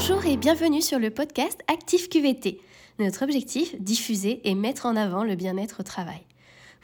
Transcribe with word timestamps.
Bonjour 0.00 0.24
et 0.26 0.36
bienvenue 0.36 0.80
sur 0.80 1.00
le 1.00 1.10
podcast 1.10 1.60
Actif 1.66 2.08
QVT. 2.08 2.60
Notre 3.00 3.24
objectif, 3.24 3.74
diffuser 3.80 4.40
et 4.48 4.54
mettre 4.54 4.86
en 4.86 4.94
avant 4.94 5.24
le 5.24 5.34
bien-être 5.34 5.80
au 5.80 5.82
travail. 5.82 6.24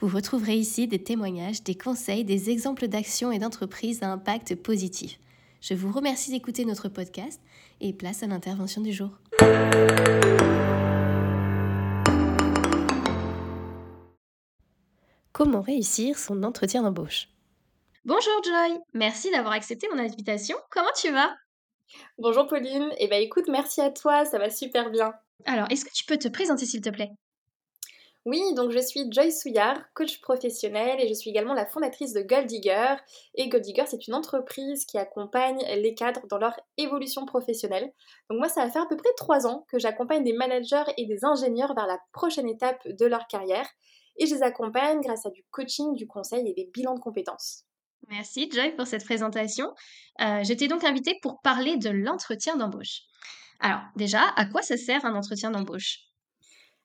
Vous 0.01 0.13
retrouverez 0.13 0.55
ici 0.55 0.85
des 0.89 1.01
témoignages, 1.01 1.63
des 1.63 1.75
conseils, 1.75 2.25
des 2.25 2.49
exemples 2.49 2.89
d'actions 2.89 3.31
et 3.31 3.39
d'entreprises 3.39 4.03
à 4.03 4.11
impact 4.11 4.55
positif. 4.55 5.17
Je 5.61 5.73
vous 5.75 5.93
remercie 5.93 6.29
d'écouter 6.29 6.65
notre 6.65 6.89
podcast 6.89 7.39
et 7.79 7.93
place 7.93 8.21
à 8.21 8.27
l'intervention 8.27 8.81
du 8.81 8.91
jour. 8.91 9.11
Comment 15.31 15.61
réussir 15.61 16.19
son 16.19 16.43
entretien 16.43 16.83
d'embauche? 16.83 17.29
Bonjour 18.03 18.43
Joy, 18.43 18.77
merci 18.93 19.31
d'avoir 19.31 19.53
accepté 19.53 19.87
mon 19.89 19.99
invitation. 19.99 20.57
Comment 20.69 20.91
tu 21.01 21.11
vas? 21.11 21.31
Bonjour 22.17 22.47
Pauline, 22.47 22.89
et 22.93 23.05
eh 23.05 23.07
ben 23.07 23.21
écoute, 23.21 23.47
merci 23.47 23.81
à 23.81 23.91
toi, 23.91 24.25
ça 24.25 24.39
va 24.39 24.49
super 24.49 24.89
bien. 24.89 25.13
Alors, 25.45 25.69
est-ce 25.69 25.85
que 25.85 25.93
tu 25.93 26.05
peux 26.05 26.17
te 26.17 26.27
présenter 26.27 26.65
s'il 26.65 26.81
te 26.81 26.89
plaît? 26.89 27.11
Oui, 28.25 28.41
donc 28.55 28.71
je 28.71 28.79
suis 28.79 29.05
Joy 29.11 29.31
Souillard, 29.31 29.79
coach 29.93 30.19
professionnel 30.19 30.99
et 30.99 31.07
je 31.07 31.13
suis 31.13 31.29
également 31.29 31.53
la 31.53 31.67
fondatrice 31.67 32.11
de 32.11 32.21
Gold 32.21 32.47
Digger. 32.47 32.95
Et 33.35 33.49
Gold 33.49 33.63
Digger, 33.63 33.83
c'est 33.85 34.07
une 34.07 34.15
entreprise 34.15 34.85
qui 34.85 34.97
accompagne 34.97 35.59
les 35.75 35.93
cadres 35.93 36.25
dans 36.27 36.39
leur 36.39 36.59
évolution 36.77 37.27
professionnelle. 37.27 37.93
Donc 38.31 38.39
moi, 38.39 38.49
ça 38.49 38.65
va 38.65 38.71
faire 38.71 38.81
à 38.81 38.87
peu 38.87 38.97
près 38.97 39.13
trois 39.15 39.45
ans 39.45 39.67
que 39.69 39.77
j'accompagne 39.77 40.23
des 40.23 40.33
managers 40.33 40.91
et 40.97 41.05
des 41.05 41.23
ingénieurs 41.23 41.75
vers 41.75 41.85
la 41.85 41.99
prochaine 42.13 42.49
étape 42.49 42.87
de 42.87 43.05
leur 43.05 43.27
carrière. 43.27 43.69
Et 44.17 44.25
je 44.25 44.33
les 44.33 44.41
accompagne 44.41 45.01
grâce 45.01 45.27
à 45.27 45.29
du 45.29 45.45
coaching, 45.51 45.93
du 45.93 46.07
conseil 46.07 46.49
et 46.49 46.53
des 46.53 46.71
bilans 46.73 46.95
de 46.95 47.01
compétences. 47.01 47.65
Merci 48.09 48.49
Joy 48.51 48.75
pour 48.75 48.87
cette 48.87 49.03
présentation. 49.03 49.73
Euh, 50.21 50.43
je 50.43 50.53
t'ai 50.53 50.67
donc 50.67 50.83
invitée 50.83 51.17
pour 51.21 51.41
parler 51.41 51.77
de 51.77 51.89
l'entretien 51.89 52.55
d'embauche. 52.55 53.01
Alors 53.59 53.81
déjà, 53.95 54.21
à 54.35 54.45
quoi 54.45 54.61
ça 54.61 54.77
sert 54.77 55.05
un 55.05 55.15
entretien 55.15 55.51
d'embauche? 55.51 55.99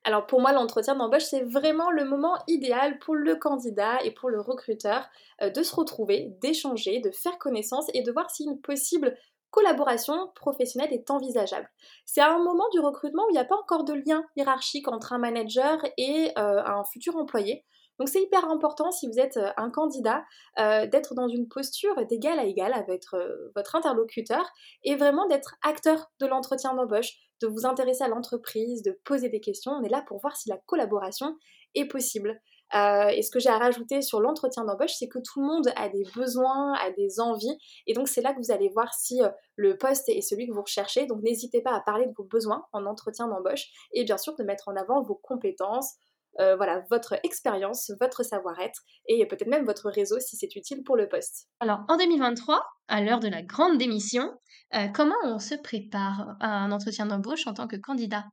Alors 0.05 0.27
pour 0.27 0.41
moi, 0.41 0.53
l'entretien 0.53 0.95
d'embauche, 0.95 1.25
c'est 1.25 1.43
vraiment 1.43 1.91
le 1.91 2.05
moment 2.05 2.39
idéal 2.49 2.99
pour 3.01 3.15
le 3.15 3.37
candidat 3.37 4.03
et 4.03 4.13
pour 4.13 4.31
le 4.31 4.41
recruteur 4.41 5.07
euh, 5.43 5.51
de 5.51 5.63
se 5.63 5.75
retrouver, 5.75 6.33
d'échanger, 6.41 7.01
de 7.01 7.11
faire 7.11 7.39
connaissance 7.39 7.87
et 7.93 8.03
de 8.03 8.11
voir 8.11 8.31
si 8.31 8.45
une 8.45 8.61
possible 8.61 9.15
collaboration 9.51 10.31
professionnelle 10.35 10.93
est 10.93 11.11
envisageable. 11.11 11.69
C'est 12.07 12.23
un 12.23 12.39
moment 12.39 12.69
du 12.73 12.81
recrutement 12.81 13.25
où 13.27 13.31
il 13.31 13.35
n'y 13.35 13.39
a 13.39 13.45
pas 13.45 13.59
encore 13.59 13.85
de 13.85 13.93
lien 13.93 14.25
hiérarchique 14.37 14.89
entre 14.89 15.13
un 15.13 15.19
manager 15.19 15.79
et 15.99 16.31
euh, 16.39 16.65
un 16.65 16.85
futur 16.85 17.17
employé. 17.17 17.65
Donc 18.01 18.09
c'est 18.09 18.23
hyper 18.23 18.49
important 18.51 18.91
si 18.91 19.07
vous 19.07 19.21
êtes 19.21 19.37
euh, 19.37 19.51
un 19.59 19.71
candidat 19.71 20.25
euh, 20.59 20.87
d'être 20.87 21.15
dans 21.15 21.29
une 21.29 21.49
posture 21.49 21.95
d'égal 22.07 22.39
à 22.39 22.45
égal 22.45 22.73
avec 22.73 23.05
euh, 23.13 23.53
votre 23.55 23.77
interlocuteur 23.77 24.51
et 24.85 24.97
vraiment 24.97 25.27
d'être 25.27 25.57
acteur 25.63 26.11
de 26.19 26.27
l'entretien 26.27 26.75
d'embauche, 26.75 27.13
de 27.43 27.47
vous 27.47 27.67
intéresser 27.67 28.03
à 28.03 28.09
l'entreprise, 28.09 28.83
de 28.83 28.99
poser 29.05 29.29
des 29.29 29.41
questions. 29.41 29.73
On 29.73 29.83
est 29.83 29.91
là 29.91 30.03
pour 30.09 30.19
voir 30.19 30.35
si 30.35 30.49
la 30.49 30.57
collaboration 30.57 31.37
est 31.75 31.85
possible. 31.85 32.41
et 32.73 33.23
ce 33.23 33.31
que 33.31 33.41
j'ai 33.41 33.49
à 33.49 33.59
rajouter 33.59 34.01
sur 34.01 34.21
l'entretien 34.21 34.65
d'embauche, 34.65 34.95
c'est 34.99 35.09
que 35.09 35.19
tout 35.19 35.41
le 35.41 35.47
monde 35.47 35.69
a 35.77 35.89
des 35.89 36.05
besoins, 36.15 36.75
a 36.75 36.91
des 36.93 37.19
envies, 37.21 37.59
et 37.87 37.95
donc 37.95 38.09
c'est 38.09 38.23
là 38.23 38.33
que 38.33 38.39
vous 38.39 38.53
allez 38.53 38.69
voir 38.69 38.95
si 38.95 39.21
le 39.57 39.77
poste 39.77 40.09
est 40.09 40.21
celui 40.21 40.47
que 40.47 40.53
vous 40.53 40.63
recherchez. 40.63 41.07
Donc 41.07 41.23
n'hésitez 41.23 41.63
pas 41.63 41.73
à 41.73 41.81
parler 41.81 42.07
de 42.07 42.13
vos 42.17 42.25
besoins 42.25 42.65
en 42.73 42.87
entretien 42.87 43.27
d'embauche, 43.27 43.67
et 43.93 44.05
bien 44.05 44.19
sûr 44.19 44.37
de 44.37 44.45
mettre 44.45 44.69
en 44.69 44.77
avant 44.77 45.03
vos 45.03 45.17
compétences, 45.17 45.95
euh, 46.39 46.57
voilà, 46.57 46.85
votre 46.91 47.15
expérience, 47.25 47.91
votre 48.01 48.23
savoir-être 48.23 48.83
et 49.07 49.27
peut-être 49.27 49.49
même 49.49 49.65
votre 49.65 49.91
réseau 49.91 50.19
si 50.21 50.37
c'est 50.37 50.55
utile 50.57 50.83
pour 50.85 50.97
le 50.97 51.09
poste. 51.09 51.49
Alors, 51.61 51.81
en 51.89 51.97
2023, 51.97 52.63
à 52.89 53.01
l'heure 53.03 53.21
de 53.21 53.29
la 53.29 53.43
grande 53.43 53.79
démission, 53.79 54.33
euh, 54.75 54.87
comment 54.95 55.17
on 55.25 55.39
se 55.39 55.55
prépare 55.55 56.37
à 56.41 56.49
un 56.49 56.73
entretien 56.73 57.07
d'embauche 57.07 57.47
en 57.47 57.55
tant 57.55 57.67
que 57.67 57.77
candidat? 57.77 58.25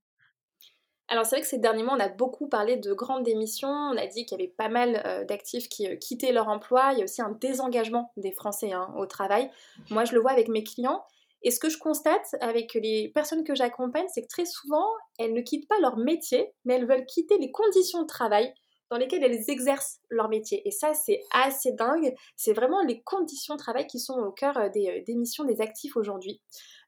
Alors 1.09 1.25
c'est 1.25 1.37
vrai 1.37 1.41
que 1.41 1.47
ces 1.47 1.57
derniers 1.57 1.83
mois, 1.83 1.95
on 1.95 2.01
a 2.01 2.09
beaucoup 2.09 2.49
parlé 2.49 2.75
de 2.75 2.93
grandes 2.93 3.23
démissions, 3.23 3.69
on 3.69 3.95
a 3.95 4.07
dit 4.07 4.25
qu'il 4.25 4.37
y 4.37 4.41
avait 4.41 4.51
pas 4.51 4.67
mal 4.67 5.01
euh, 5.05 5.23
d'actifs 5.23 5.69
qui 5.69 5.87
quittaient 5.99 6.33
leur 6.33 6.49
emploi, 6.49 6.89
il 6.91 6.97
y 6.97 7.01
a 7.01 7.05
aussi 7.05 7.21
un 7.21 7.31
désengagement 7.31 8.11
des 8.17 8.33
Français 8.33 8.73
hein, 8.73 8.93
au 8.97 9.05
travail. 9.05 9.49
Moi 9.89 10.03
je 10.03 10.13
le 10.13 10.19
vois 10.19 10.31
avec 10.31 10.49
mes 10.49 10.65
clients, 10.65 11.05
et 11.43 11.51
ce 11.51 11.59
que 11.59 11.69
je 11.69 11.77
constate 11.77 12.35
avec 12.41 12.73
les 12.73 13.09
personnes 13.13 13.43
que 13.43 13.55
j'accompagne, 13.55 14.07
c'est 14.13 14.23
que 14.23 14.27
très 14.27 14.45
souvent, 14.45 14.87
elles 15.19 15.33
ne 15.33 15.41
quittent 15.41 15.67
pas 15.67 15.79
leur 15.81 15.97
métier, 15.97 16.51
mais 16.65 16.75
elles 16.75 16.87
veulent 16.87 17.05
quitter 17.05 17.37
les 17.37 17.51
conditions 17.51 18.01
de 18.01 18.07
travail 18.07 18.53
dans 18.89 18.97
lesquelles 18.97 19.23
elles 19.23 19.49
exercent 19.49 19.99
leur 20.09 20.29
métier. 20.29 20.65
Et 20.67 20.71
ça, 20.71 20.93
c'est 20.93 21.21
assez 21.31 21.73
dingue. 21.73 22.15
C'est 22.35 22.53
vraiment 22.53 22.81
les 22.81 23.01
conditions 23.01 23.55
de 23.55 23.59
travail 23.59 23.85
qui 23.85 23.99
sont 23.99 24.17
au 24.17 24.31
cœur 24.31 24.57
euh, 24.57 24.69
des, 24.69 24.87
euh, 24.87 25.03
des 25.05 25.15
missions 25.15 25.43
des 25.43 25.61
actifs 25.61 25.97
aujourd'hui. 25.97 26.41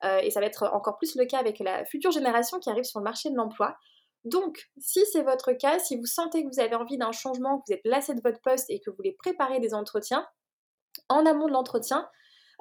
Euh, 0.03 0.19
et 0.19 0.31
ça 0.31 0.39
va 0.39 0.45
être 0.45 0.69
encore 0.73 0.97
plus 0.97 1.15
le 1.15 1.25
cas 1.25 1.39
avec 1.39 1.59
la 1.59 1.85
future 1.85 2.11
génération 2.11 2.59
qui 2.59 2.69
arrive 2.69 2.85
sur 2.85 2.99
le 2.99 3.03
marché 3.03 3.29
de 3.29 3.35
l'emploi. 3.35 3.75
Donc, 4.25 4.69
si 4.77 5.05
c'est 5.11 5.23
votre 5.23 5.53
cas, 5.53 5.79
si 5.79 5.97
vous 5.97 6.05
sentez 6.05 6.43
que 6.43 6.49
vous 6.49 6.59
avez 6.59 6.75
envie 6.75 6.97
d'un 6.97 7.11
changement, 7.11 7.59
que 7.59 7.63
vous 7.67 7.73
êtes 7.73 7.85
lassé 7.85 8.13
de 8.13 8.21
votre 8.21 8.41
poste 8.41 8.69
et 8.69 8.79
que 8.79 8.89
vous 8.89 8.95
voulez 8.95 9.13
préparer 9.13 9.59
des 9.59 9.73
entretiens, 9.73 10.25
en 11.07 11.25
amont 11.25 11.47
de 11.47 11.53
l'entretien, 11.53 12.07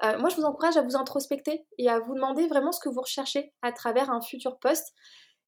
euh, 0.05 0.19
moi, 0.19 0.29
je 0.29 0.37
vous 0.37 0.45
encourage 0.45 0.77
à 0.77 0.83
vous 0.83 0.97
introspecter 0.97 1.67
et 1.77 1.89
à 1.89 1.99
vous 1.99 2.15
demander 2.15 2.47
vraiment 2.47 2.73
ce 2.73 2.81
que 2.81 2.89
vous 2.89 3.01
recherchez 3.01 3.53
à 3.63 3.73
travers 3.73 4.11
un 4.11 4.21
futur 4.21 4.59
poste 4.59 4.95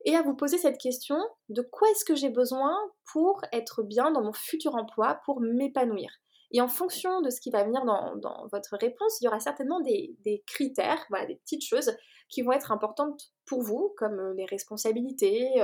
et 0.05 0.17
à 0.17 0.23
vous 0.23 0.35
poser 0.35 0.59
cette 0.59 0.79
question 0.79 1.19
de 1.49 1.63
quoi 1.63 1.89
est-ce 1.91 2.05
que 2.05 2.15
j'ai 2.15 2.31
besoin 2.31 2.75
pour 3.13 3.43
être 3.53 3.83
bien 3.83 4.11
dans 4.11 4.23
mon 4.23 4.33
futur 4.33 4.75
emploi, 4.75 5.21
pour 5.25 5.41
m'épanouir. 5.41 6.11
Et 6.53 6.61
en 6.61 6.69
fonction 6.69 7.21
de 7.21 7.31
ce 7.31 7.41
qui 7.41 7.51
va 7.51 7.63
venir 7.63 7.85
dans, 7.85 8.49
votre 8.51 8.77
réponse, 8.77 9.21
il 9.21 9.25
y 9.25 9.29
aura 9.29 9.39
certainement 9.39 9.81
des, 9.81 10.43
critères, 10.47 11.05
voilà, 11.11 11.27
des 11.27 11.37
petites 11.37 11.65
choses 11.65 11.95
qui 12.29 12.43
vont 12.43 12.53
être 12.53 12.73
importantes 12.73 13.33
pour 13.47 13.63
vous, 13.63 13.95
comme 13.97 14.19
euh, 14.19 14.35
les 14.35 14.47
responsabilités, 14.47 15.63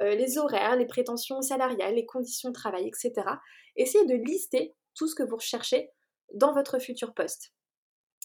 euh, 0.00 0.14
les 0.14 0.38
horaires, 0.38 0.76
les 0.76 0.86
prétentions 0.86 1.40
salariales, 1.42 1.94
les 1.94 2.06
conditions 2.06 2.50
de 2.50 2.54
travail, 2.54 2.88
etc. 2.88 3.26
Essayez 3.76 4.04
de 4.06 4.14
lister 4.14 4.76
tout 4.94 5.08
ce 5.08 5.14
que 5.14 5.22
vous 5.22 5.36
recherchez 5.36 5.90
dans 6.34 6.52
votre 6.52 6.78
futur 6.78 7.14
poste. 7.14 7.52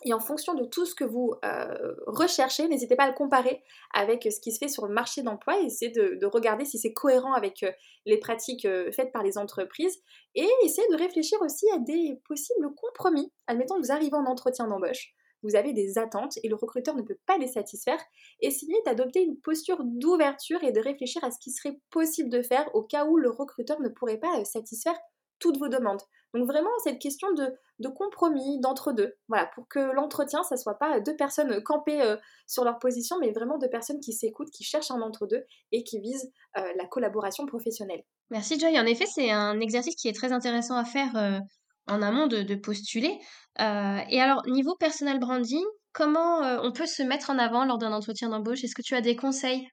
Et 0.05 0.13
en 0.13 0.19
fonction 0.19 0.53
de 0.53 0.65
tout 0.65 0.85
ce 0.85 0.95
que 0.95 1.03
vous 1.03 1.33
euh, 1.45 1.95
recherchez, 2.07 2.67
n'hésitez 2.67 2.95
pas 2.95 3.03
à 3.03 3.07
le 3.07 3.13
comparer 3.13 3.63
avec 3.93 4.23
ce 4.23 4.39
qui 4.39 4.51
se 4.51 4.57
fait 4.57 4.67
sur 4.67 4.85
le 4.85 4.93
marché 4.93 5.21
d'emploi 5.21 5.61
et 5.61 5.65
essayez 5.65 5.91
de, 5.91 6.25
regarder 6.25 6.65
si 6.65 6.77
c'est 6.77 6.93
cohérent 6.93 7.33
avec 7.33 7.63
euh, 7.63 7.71
les 8.05 8.17
pratiques 8.17 8.65
euh, 8.65 8.91
faites 8.91 9.11
par 9.11 9.23
les 9.23 9.37
entreprises 9.37 10.01
et 10.35 10.47
essayez 10.63 10.87
de 10.89 10.95
réfléchir 10.95 11.41
aussi 11.41 11.65
à 11.71 11.79
des 11.79 12.19
possibles 12.27 12.73
compromis. 12.75 13.31
Admettons 13.47 13.75
que 13.75 13.85
vous 13.85 13.91
arrivez 13.91 14.15
en 14.15 14.25
entretien 14.25 14.67
d'embauche, 14.67 15.13
vous 15.43 15.55
avez 15.55 15.73
des 15.73 15.97
attentes 15.97 16.37
et 16.43 16.49
le 16.49 16.55
recruteur 16.55 16.95
ne 16.95 17.01
peut 17.01 17.19
pas 17.25 17.37
les 17.37 17.47
satisfaire. 17.47 17.99
Essayez 18.39 18.81
d'adopter 18.85 19.23
une 19.23 19.37
posture 19.37 19.83
d'ouverture 19.83 20.63
et 20.63 20.71
de 20.71 20.79
réfléchir 20.79 21.23
à 21.23 21.31
ce 21.31 21.37
qui 21.39 21.51
serait 21.51 21.79
possible 21.91 22.29
de 22.29 22.41
faire 22.41 22.73
au 22.73 22.83
cas 22.83 23.05
où 23.05 23.17
le 23.17 23.29
recruteur 23.29 23.79
ne 23.81 23.89
pourrait 23.89 24.17
pas 24.17 24.43
satisfaire 24.45 24.97
toutes 25.43 25.57
vos 25.57 25.67
demandes. 25.67 26.01
Donc 26.33 26.47
vraiment 26.47 26.69
cette 26.83 26.99
question 26.99 27.27
de, 27.33 27.89
compromis, 27.89 28.59
d'entre-deux, 28.61 29.13
voilà, 29.27 29.45
pour 29.53 29.67
que 29.67 29.79
l'entretien, 29.79 30.41
ça 30.41 30.55
soit 30.55 30.79
pas 30.79 31.01
deux 31.01 31.15
personnes 31.15 31.61
campées 31.61 32.01
euh, 32.01 32.15
sur 32.47 32.63
leur 32.63 32.79
position, 32.79 33.17
mais 33.19 33.31
vraiment 33.31 33.57
deux 33.57 33.69
personnes 33.69 33.99
qui 33.99 34.13
s'écoutent, 34.13 34.49
qui 34.49 34.63
cherchent 34.63 34.89
un 34.89 35.01
entre-deux 35.01 35.43
et 35.73 35.83
qui 35.83 35.99
visent 35.99 36.31
euh, 36.57 36.61
la 36.77 36.85
collaboration 36.87 37.45
professionnelle. 37.45 38.03
Merci 38.31 38.57
Joy, 38.57 38.79
en 38.79 38.85
effet 38.85 39.05
c'est 39.05 39.29
un 39.29 39.59
exercice 39.59 39.95
qui 39.95 40.07
est 40.07 40.13
très 40.13 40.31
intéressant 40.31 40.77
à 40.77 40.85
faire 40.85 41.15
euh, 41.17 41.39
en 41.87 42.01
amont 42.01 42.27
de, 42.27 42.55
postuler. 42.55 43.19
et 43.59 44.21
alors 44.21 44.47
niveau 44.47 44.75
personal 44.79 45.19
branding, 45.19 45.65
comment 45.91 46.39
on 46.63 46.71
peut 46.71 46.85
se 46.85 47.03
mettre 47.03 47.29
en 47.29 47.37
avant 47.37 47.65
lors 47.65 47.77
d'un 47.77 47.91
entretien 47.91 48.29
d'embauche? 48.29 48.63
Est-ce 48.63 48.73
que 48.73 48.81
tu 48.81 48.95
as 48.95 49.01
des 49.01 49.17
conseils? 49.17 49.67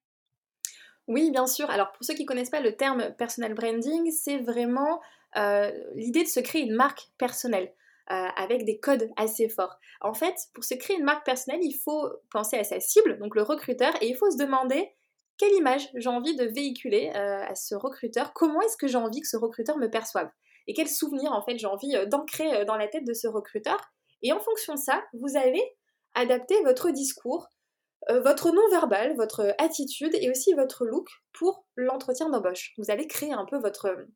Oui, 1.06 1.30
bien 1.30 1.46
sûr. 1.46 1.70
Alors 1.70 1.92
pour 1.92 2.04
ceux 2.04 2.14
qui 2.14 2.22
ne 2.22 2.26
connaissent 2.26 2.50
pas 2.50 2.60
le 2.60 2.76
terme 2.76 3.14
personal 3.16 3.54
branding, 3.54 4.10
c'est 4.10 4.38
vraiment 4.38 4.94
euh, 4.94 4.96
l'idée 5.94 6.24
de 6.24 6.28
se 6.28 6.40
créer 6.40 6.62
une 6.62 6.74
marque 6.74 7.10
personnelle. 7.18 7.72
Euh, 8.10 8.26
avec 8.36 8.64
des 8.64 8.80
codes 8.80 9.08
assez 9.16 9.48
forts. 9.48 9.78
En 10.00 10.14
fait, 10.14 10.34
pour 10.52 10.64
se 10.64 10.74
créer 10.74 10.96
une 10.96 11.04
marque 11.04 11.24
personnelle, 11.24 11.60
il 11.62 11.74
faut 11.74 12.08
penser 12.32 12.58
à 12.58 12.64
sa 12.64 12.80
cible, 12.80 13.20
donc 13.20 13.36
le 13.36 13.42
recruteur, 13.42 13.92
et 14.02 14.08
il 14.08 14.16
faut 14.16 14.28
se 14.32 14.36
demander 14.36 14.90
quelle 15.38 15.52
image 15.52 15.88
j'ai 15.94 16.08
envie 16.08 16.34
de 16.34 16.42
véhiculer 16.42 17.12
euh, 17.14 17.44
à 17.44 17.54
ce 17.54 17.76
recruteur, 17.76 18.32
comment 18.32 18.60
est-ce 18.62 18.76
que 18.76 18.88
j'ai 18.88 18.96
envie 18.96 19.20
que 19.20 19.28
ce 19.28 19.36
recruteur 19.36 19.78
me 19.78 19.88
perçoive, 19.88 20.28
et 20.66 20.74
quel 20.74 20.88
souvenir 20.88 21.30
en 21.30 21.40
fait 21.44 21.56
j'ai 21.56 21.68
envie 21.68 21.94
d'ancrer 22.08 22.64
dans 22.64 22.74
la 22.74 22.88
tête 22.88 23.04
de 23.04 23.14
ce 23.14 23.28
recruteur. 23.28 23.78
Et 24.22 24.32
en 24.32 24.40
fonction 24.40 24.74
de 24.74 24.80
ça, 24.80 25.04
vous 25.12 25.36
allez 25.36 25.62
adapter 26.14 26.60
votre 26.64 26.90
discours, 26.90 27.46
votre 28.08 28.50
non-verbal, 28.50 29.14
votre 29.14 29.54
attitude 29.58 30.16
et 30.20 30.30
aussi 30.30 30.52
votre 30.54 30.84
look 30.84 31.08
pour 31.32 31.64
l'entretien 31.76 32.28
d'embauche. 32.28 32.72
Vous 32.76 32.90
allez 32.90 33.06
créer 33.06 33.32
un 33.32 33.44
peu 33.44 33.58
votre, 33.58 34.08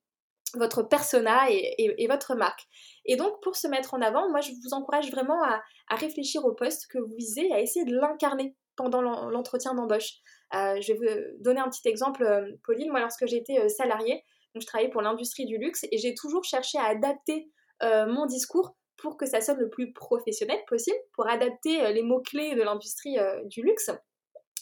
votre 0.58 0.82
persona 0.82 1.50
et, 1.50 2.06
votre 2.08 2.34
marque. 2.34 2.62
Et 3.04 3.16
donc, 3.16 3.42
pour 3.42 3.56
se 3.56 3.68
mettre 3.68 3.94
en 3.94 4.00
avant, 4.00 4.28
moi, 4.30 4.40
je 4.40 4.50
vous 4.62 4.74
encourage 4.74 5.10
vraiment 5.10 5.42
à, 5.42 5.62
réfléchir 5.90 6.44
au 6.44 6.54
poste 6.54 6.86
que 6.90 6.98
vous 6.98 7.14
visez, 7.16 7.52
à 7.52 7.60
essayer 7.60 7.84
de 7.84 7.94
l'incarner 7.94 8.56
pendant 8.76 9.02
l'entretien 9.02 9.74
d'embauche. 9.74 10.14
Euh, 10.54 10.80
je 10.80 10.92
vais 10.92 10.98
vous 10.98 11.42
donner 11.42 11.60
un 11.60 11.68
petit 11.68 11.86
exemple, 11.88 12.22
euh, 12.24 12.50
Pauline. 12.64 12.90
Moi, 12.90 13.00
lorsque 13.00 13.26
j'étais 13.26 13.58
euh, 13.60 13.68
salariée, 13.68 14.24
donc 14.54 14.62
je 14.62 14.66
travaillais 14.66 14.90
pour 14.90 15.02
l'industrie 15.02 15.46
du 15.46 15.58
luxe 15.58 15.84
et 15.90 15.98
j'ai 15.98 16.14
toujours 16.14 16.44
cherché 16.44 16.78
à 16.78 16.84
adapter 16.84 17.50
mon 17.82 18.24
discours 18.24 18.76
pour 18.96 19.18
que 19.18 19.26
ça 19.26 19.42
sonne 19.42 19.58
le 19.58 19.68
plus 19.68 19.92
professionnel 19.92 20.58
possible, 20.66 20.96
pour 21.12 21.28
adapter 21.28 21.92
les 21.92 22.02
mots-clés 22.02 22.54
de 22.54 22.62
l'industrie 22.62 23.18
du 23.44 23.62
luxe. 23.62 23.90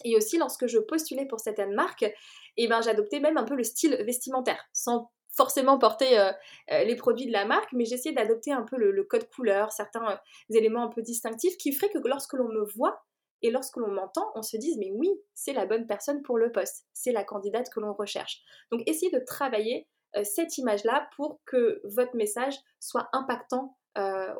Et 0.04 0.16
aussi, 0.16 0.38
lorsque 0.38 0.66
je 0.66 0.78
postulais 0.78 1.26
pour 1.26 1.38
certaines 1.38 1.74
marques, 1.74 2.10
eh 2.56 2.66
ben, 2.66 2.80
j'adoptais 2.80 3.20
même 3.20 3.36
un 3.36 3.44
peu 3.44 3.54
le 3.54 3.62
style 3.62 3.94
vestimentaire, 4.04 4.60
sans 4.72 5.10
forcément 5.32 5.78
porter 5.78 6.18
euh, 6.18 6.32
euh, 6.70 6.84
les 6.84 6.96
produits 6.96 7.26
de 7.26 7.32
la 7.32 7.44
marque, 7.44 7.72
mais 7.72 7.84
j'essayais 7.84 8.14
d'adopter 8.14 8.52
un 8.52 8.62
peu 8.62 8.76
le, 8.76 9.04
code 9.04 9.28
couleur, 9.30 9.72
certains 9.72 10.12
euh, 10.12 10.16
éléments 10.54 10.84
un 10.84 10.88
peu 10.88 11.02
distinctifs 11.02 11.56
qui 11.56 11.72
feraient 11.72 11.90
que 11.90 12.06
lorsque 12.06 12.34
l'on 12.34 12.48
me 12.48 12.64
voit 12.64 13.04
et 13.40 13.50
lorsque 13.50 13.76
l'on 13.76 13.90
m'entend, 13.90 14.30
on 14.34 14.42
se 14.42 14.56
dise 14.56 14.78
mais 14.78 14.90
oui, 14.92 15.10
c'est 15.34 15.52
la 15.52 15.66
bonne 15.66 15.86
personne 15.86 16.22
pour 16.22 16.38
le 16.38 16.52
poste, 16.52 16.86
c'est 16.92 17.12
la 17.12 17.24
candidate 17.24 17.68
que 17.70 17.80
l'on 17.80 17.92
recherche. 17.92 18.42
Donc 18.70 18.82
essayez 18.86 19.10
de 19.10 19.18
travailler 19.18 19.88
cette 20.22 20.58
image-là 20.58 21.08
pour 21.16 21.40
que 21.46 21.80
votre 21.84 22.14
message 22.14 22.54
soit 22.78 23.08
impactant 23.12 23.76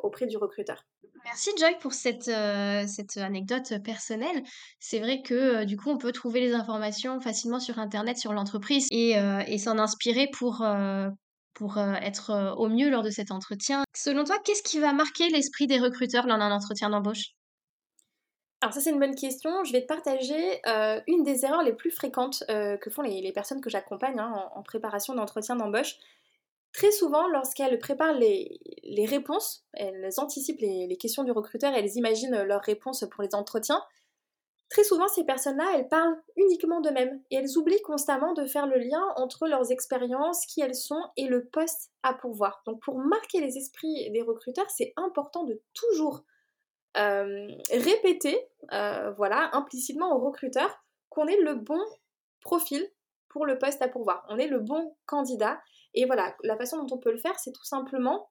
auprès 0.03 0.25
du 0.27 0.37
recruteur. 0.37 0.85
Merci 1.25 1.51
Joy 1.57 1.77
pour 1.79 1.93
cette, 1.93 2.29
cette 2.87 3.17
anecdote 3.17 3.81
personnelle. 3.83 4.43
C'est 4.79 4.99
vrai 4.99 5.21
que 5.21 5.63
du 5.63 5.77
coup 5.77 5.89
on 5.89 5.97
peut 5.97 6.11
trouver 6.11 6.41
les 6.41 6.53
informations 6.53 7.19
facilement 7.21 7.59
sur 7.59 7.79
Internet, 7.79 8.17
sur 8.17 8.33
l'entreprise 8.33 8.87
et, 8.91 9.15
et 9.47 9.57
s'en 9.57 9.79
inspirer 9.79 10.27
pour, 10.33 10.65
pour 11.53 11.77
être 11.77 12.55
au 12.57 12.67
mieux 12.67 12.89
lors 12.89 13.03
de 13.03 13.09
cet 13.09 13.31
entretien. 13.31 13.83
Selon 13.95 14.25
toi, 14.25 14.37
qu'est-ce 14.43 14.63
qui 14.63 14.79
va 14.79 14.91
marquer 14.91 15.29
l'esprit 15.29 15.65
des 15.65 15.79
recruteurs 15.79 16.27
lors 16.27 16.37
d'un 16.37 16.51
entretien 16.51 16.89
d'embauche? 16.89 17.31
Alors 18.61 18.73
ça 18.73 18.79
c'est 18.79 18.91
une 18.91 18.99
bonne 18.99 19.15
question. 19.15 19.63
Je 19.65 19.73
vais 19.73 19.81
te 19.81 19.87
partager 19.87 20.61
une 21.07 21.23
des 21.23 21.45
erreurs 21.45 21.63
les 21.63 21.73
plus 21.73 21.91
fréquentes 21.91 22.43
que 22.47 22.89
font 22.89 23.01
les, 23.01 23.31
personnes 23.33 23.61
que 23.61 23.69
j'accompagne 23.69 24.19
hein, 24.19 24.49
en, 24.53 24.63
préparation 24.63 25.15
d'entretien 25.15 25.55
d'embauche. 25.55 25.95
Très 26.73 26.91
souvent, 26.91 27.27
lorsqu'elles 27.27 27.77
préparent 27.77 28.17
les, 28.17 28.59
réponses, 29.07 29.63
elles 29.73 30.09
anticipent 30.17 30.59
les, 30.59 30.97
questions 30.97 31.23
du 31.23 31.31
recruteur, 31.31 31.71
elles 31.73 31.95
imaginent 31.95 32.41
leurs 32.43 32.63
réponses 32.63 33.05
pour 33.11 33.21
les 33.23 33.35
entretiens. 33.35 33.81
Très 34.69 34.83
souvent, 34.83 35.07
ces 35.07 35.23
personnes-là, 35.23 35.65
elles 35.75 35.87
parlent 35.87 36.19
uniquement 36.35 36.81
d'eux-mêmes 36.81 37.21
et 37.29 37.35
elles 37.35 37.59
oublient 37.59 37.81
constamment 37.83 38.33
de 38.33 38.47
faire 38.47 38.65
le 38.65 38.79
lien 38.79 39.03
entre 39.17 39.47
leurs 39.47 39.71
expériences, 39.71 40.47
qui 40.47 40.61
elles 40.61 40.73
sont 40.73 41.01
et 41.15 41.27
le 41.27 41.45
poste 41.45 41.91
à 42.01 42.15
pourvoir. 42.15 42.63
Donc, 42.65 42.81
pour 42.81 42.97
marquer 42.97 43.39
les 43.39 43.55
esprits 43.55 44.09
des 44.09 44.23
recruteurs, 44.23 44.69
c'est 44.71 44.93
important 44.97 45.43
de 45.43 45.61
toujours 45.75 46.23
euh, 46.97 47.49
répéter, 47.71 48.49
euh, 48.71 49.11
voilà, 49.11 49.51
implicitement 49.53 50.15
aux 50.15 50.25
recruteurs 50.25 50.75
qu'on 51.09 51.27
est 51.27 51.39
le 51.41 51.53
bon 51.53 51.81
profil 52.41 52.83
pour 53.29 53.45
le 53.45 53.59
poste 53.59 53.81
à 53.83 53.87
pourvoir. 53.87 54.25
On 54.29 54.39
est 54.39 54.47
le 54.47 54.59
bon 54.59 54.95
candidat 55.05 55.59
et 55.93 56.05
voilà, 56.05 56.35
la 56.43 56.57
façon 56.57 56.83
dont 56.83 56.95
on 56.95 56.99
peut 56.99 57.11
le 57.11 57.17
faire, 57.17 57.37
c'est 57.39 57.51
tout 57.51 57.65
simplement 57.65 58.29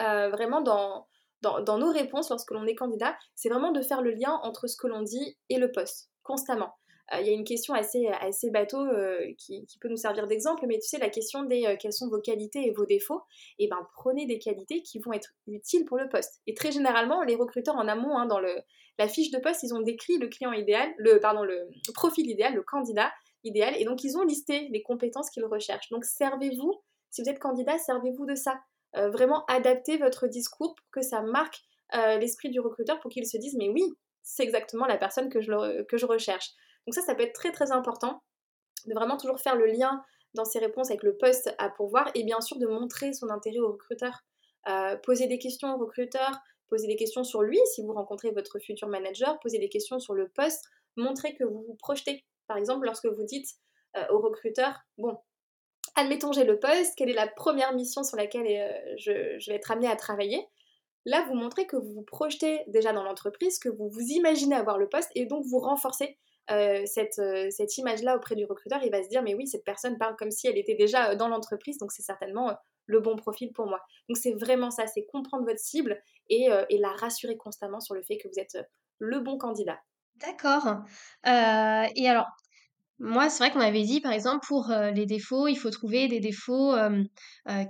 euh, 0.00 0.30
vraiment 0.30 0.60
dans, 0.62 1.06
nos 1.42 1.92
réponses 1.92 2.30
lorsque 2.30 2.50
l'on 2.50 2.66
est 2.66 2.74
candidat, 2.74 3.16
c'est 3.34 3.48
vraiment 3.48 3.72
de 3.72 3.82
faire 3.82 4.02
le 4.02 4.12
lien 4.12 4.40
entre 4.42 4.66
ce 4.66 4.76
que 4.76 4.86
l'on 4.86 5.02
dit 5.02 5.36
et 5.48 5.58
le 5.58 5.70
poste, 5.70 6.10
constamment. 6.22 6.72
Euh, 7.12 7.20
il 7.20 7.26
y 7.26 7.30
a 7.30 7.32
une 7.32 7.44
question 7.44 7.74
assez, 7.74 8.06
assez 8.06 8.50
bateau 8.50 8.80
euh, 8.80 9.32
qui, 9.38 9.66
peut 9.80 9.88
nous 9.88 9.96
servir 9.96 10.26
d'exemple, 10.26 10.64
mais 10.66 10.78
tu 10.78 10.88
sais, 10.88 10.98
la 10.98 11.10
question 11.10 11.42
des 11.42 11.76
quelles 11.80 11.92
sont 11.92 12.08
vos 12.08 12.20
qualités 12.20 12.66
et 12.66 12.70
vos 12.70 12.86
défauts, 12.86 13.22
et 13.58 13.64
eh 13.64 13.68
ben 13.68 13.86
prenez 13.94 14.26
des 14.26 14.38
qualités 14.38 14.82
qui 14.82 14.98
vont 15.00 15.12
être 15.12 15.34
utiles 15.46 15.84
pour 15.84 15.98
le 15.98 16.08
poste. 16.08 16.40
Et 16.46 16.54
très 16.54 16.70
généralement, 16.70 17.22
les 17.22 17.34
recruteurs 17.34 17.76
en 17.76 17.88
amont, 17.88 18.16
hein, 18.16 18.26
dans 18.26 18.40
le, 18.40 18.54
la 18.98 19.08
fiche 19.08 19.30
de 19.30 19.38
poste, 19.38 19.62
ils 19.62 19.74
ont 19.74 19.80
décrit 19.80 20.18
le 20.18 20.28
client 20.28 20.52
idéal, 20.52 20.92
le, 20.96 21.18
pardon, 21.18 21.42
le 21.42 21.68
profil 21.94 22.30
idéal, 22.30 22.54
le 22.54 22.62
candidat, 22.62 23.12
idéal. 23.44 23.74
Et 23.78 23.84
donc, 23.84 24.04
ils 24.04 24.16
ont 24.16 24.22
listé 24.22 24.68
les 24.70 24.82
compétences 24.82 25.30
qu'ils 25.30 25.44
recherchent. 25.44 25.90
Donc, 25.90 26.04
servez-vous, 26.04 26.82
si 27.10 27.22
vous 27.22 27.28
êtes 27.28 27.38
candidat, 27.38 27.78
servez-vous 27.78 28.26
de 28.26 28.34
ça. 28.34 28.60
Euh, 28.96 29.10
vraiment 29.10 29.44
adaptez 29.46 29.96
votre 29.96 30.26
discours 30.26 30.74
pour 30.74 30.86
que 30.90 31.02
ça 31.02 31.22
marque 31.22 31.60
euh, 31.94 32.18
l'esprit 32.18 32.50
du 32.50 32.60
recruteur 32.60 33.00
pour 33.00 33.10
qu'il 33.10 33.26
se 33.26 33.36
dise, 33.36 33.56
mais 33.58 33.68
oui, 33.68 33.82
c'est 34.22 34.42
exactement 34.42 34.86
la 34.86 34.96
personne 34.96 35.28
que 35.28 35.40
je, 35.40 35.82
que 35.84 35.96
je 35.96 36.06
recherche. 36.06 36.50
Donc 36.86 36.94
ça, 36.94 37.02
ça 37.02 37.14
peut 37.14 37.22
être 37.22 37.34
très 37.34 37.52
très 37.52 37.70
important 37.70 38.22
de 38.86 38.94
vraiment 38.94 39.16
toujours 39.16 39.40
faire 39.40 39.56
le 39.56 39.66
lien 39.66 40.02
dans 40.34 40.44
ses 40.44 40.58
réponses 40.58 40.90
avec 40.90 41.02
le 41.02 41.16
poste 41.16 41.54
à 41.58 41.68
pourvoir 41.68 42.10
et 42.14 42.24
bien 42.24 42.40
sûr 42.40 42.58
de 42.58 42.66
montrer 42.66 43.12
son 43.12 43.28
intérêt 43.30 43.58
au 43.58 43.72
recruteur. 43.72 44.24
Euh, 44.68 44.96
poser 44.96 45.26
des 45.26 45.38
questions 45.38 45.74
au 45.74 45.78
recruteur, 45.78 46.38
poser 46.68 46.86
des 46.86 46.96
questions 46.96 47.24
sur 47.24 47.42
lui 47.42 47.58
si 47.74 47.82
vous 47.82 47.92
rencontrez 47.92 48.30
votre 48.30 48.58
futur 48.58 48.88
manager, 48.88 49.38
poser 49.40 49.58
des 49.58 49.68
questions 49.68 49.98
sur 49.98 50.14
le 50.14 50.28
poste, 50.28 50.64
montrer 50.96 51.34
que 51.34 51.44
vous 51.44 51.64
vous 51.66 51.74
projetez 51.74 52.24
par 52.46 52.56
exemple, 52.56 52.86
lorsque 52.86 53.06
vous 53.06 53.24
dites 53.24 53.48
euh, 53.96 54.04
au 54.10 54.20
recruteur, 54.20 54.80
bon, 54.98 55.18
admettons 55.96 56.32
j'ai 56.32 56.44
le 56.44 56.58
poste, 56.58 56.94
quelle 56.96 57.10
est 57.10 57.14
la 57.14 57.26
première 57.26 57.74
mission 57.74 58.02
sur 58.02 58.16
laquelle 58.16 58.46
euh, 58.46 58.94
je, 58.98 59.50
vais 59.50 59.56
être 59.56 59.70
amené 59.70 59.88
à 59.88 59.96
travailler? 59.96 60.46
Là, 61.04 61.24
vous 61.28 61.34
montrez 61.34 61.66
que 61.66 61.76
vous 61.76 61.92
vous 61.92 62.04
projetez 62.04 62.62
déjà 62.68 62.92
dans 62.92 63.02
l'entreprise, 63.02 63.58
que 63.58 63.68
vous 63.68 63.88
vous 63.90 64.00
imaginez 64.00 64.54
avoir 64.54 64.78
le 64.78 64.88
poste 64.88 65.10
et 65.14 65.26
donc 65.26 65.44
vous 65.46 65.58
renforcez 65.58 66.16
euh, 66.50 66.84
cette, 66.86 67.78
image-là 67.78 68.16
auprès 68.16 68.36
du 68.36 68.44
recruteur. 68.44 68.80
Il 68.84 68.90
va 68.90 69.02
se 69.02 69.08
dire, 69.08 69.22
mais 69.22 69.34
oui, 69.34 69.46
cette 69.46 69.64
personne 69.64 69.98
parle 69.98 70.16
comme 70.16 70.30
si 70.30 70.46
elle 70.46 70.58
était 70.58 70.74
déjà 70.74 71.14
dans 71.16 71.28
l'entreprise, 71.28 71.78
donc 71.78 71.92
c'est 71.92 72.02
certainement 72.02 72.56
le 72.86 73.00
bon 73.00 73.16
profil 73.16 73.52
pour 73.52 73.66
moi. 73.66 73.80
Donc 74.08 74.16
c'est 74.16 74.32
vraiment 74.32 74.70
ça, 74.70 74.86
c'est 74.86 75.04
comprendre 75.06 75.44
votre 75.44 75.60
cible 75.60 76.00
et, 76.28 76.48
la 76.70 76.90
rassurer 76.92 77.36
constamment 77.36 77.80
sur 77.80 77.94
le 77.94 78.02
fait 78.02 78.16
que 78.16 78.28
vous 78.28 78.38
êtes 78.38 78.58
le 78.98 79.20
bon 79.20 79.38
candidat. 79.38 79.78
D'accord. 80.22 80.84
Euh, 81.26 81.84
et 81.96 82.08
alors, 82.08 82.26
moi, 82.98 83.28
c'est 83.28 83.42
vrai 83.44 83.52
qu'on 83.52 83.60
avait 83.60 83.82
dit, 83.82 84.00
par 84.00 84.12
exemple, 84.12 84.46
pour 84.46 84.70
euh, 84.70 84.90
les 84.90 85.06
défauts, 85.06 85.48
il 85.48 85.56
faut 85.56 85.70
trouver 85.70 86.06
des 86.08 86.20
défauts 86.20 86.74
euh, 86.74 87.04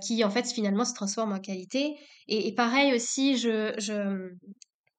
qui, 0.05 0.23
en 0.23 0.29
fait, 0.29 0.45
finalement, 0.51 0.85
se 0.85 0.93
transforment 0.93 1.33
en 1.33 1.39
qualité. 1.39 1.95
Et, 2.27 2.53
pareil 2.53 2.93
aussi, 2.93 3.41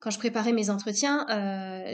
quand 0.01 0.11
je 0.11 0.19
préparais 0.19 0.53
mes 0.53 0.69
entretiens, 0.69 1.25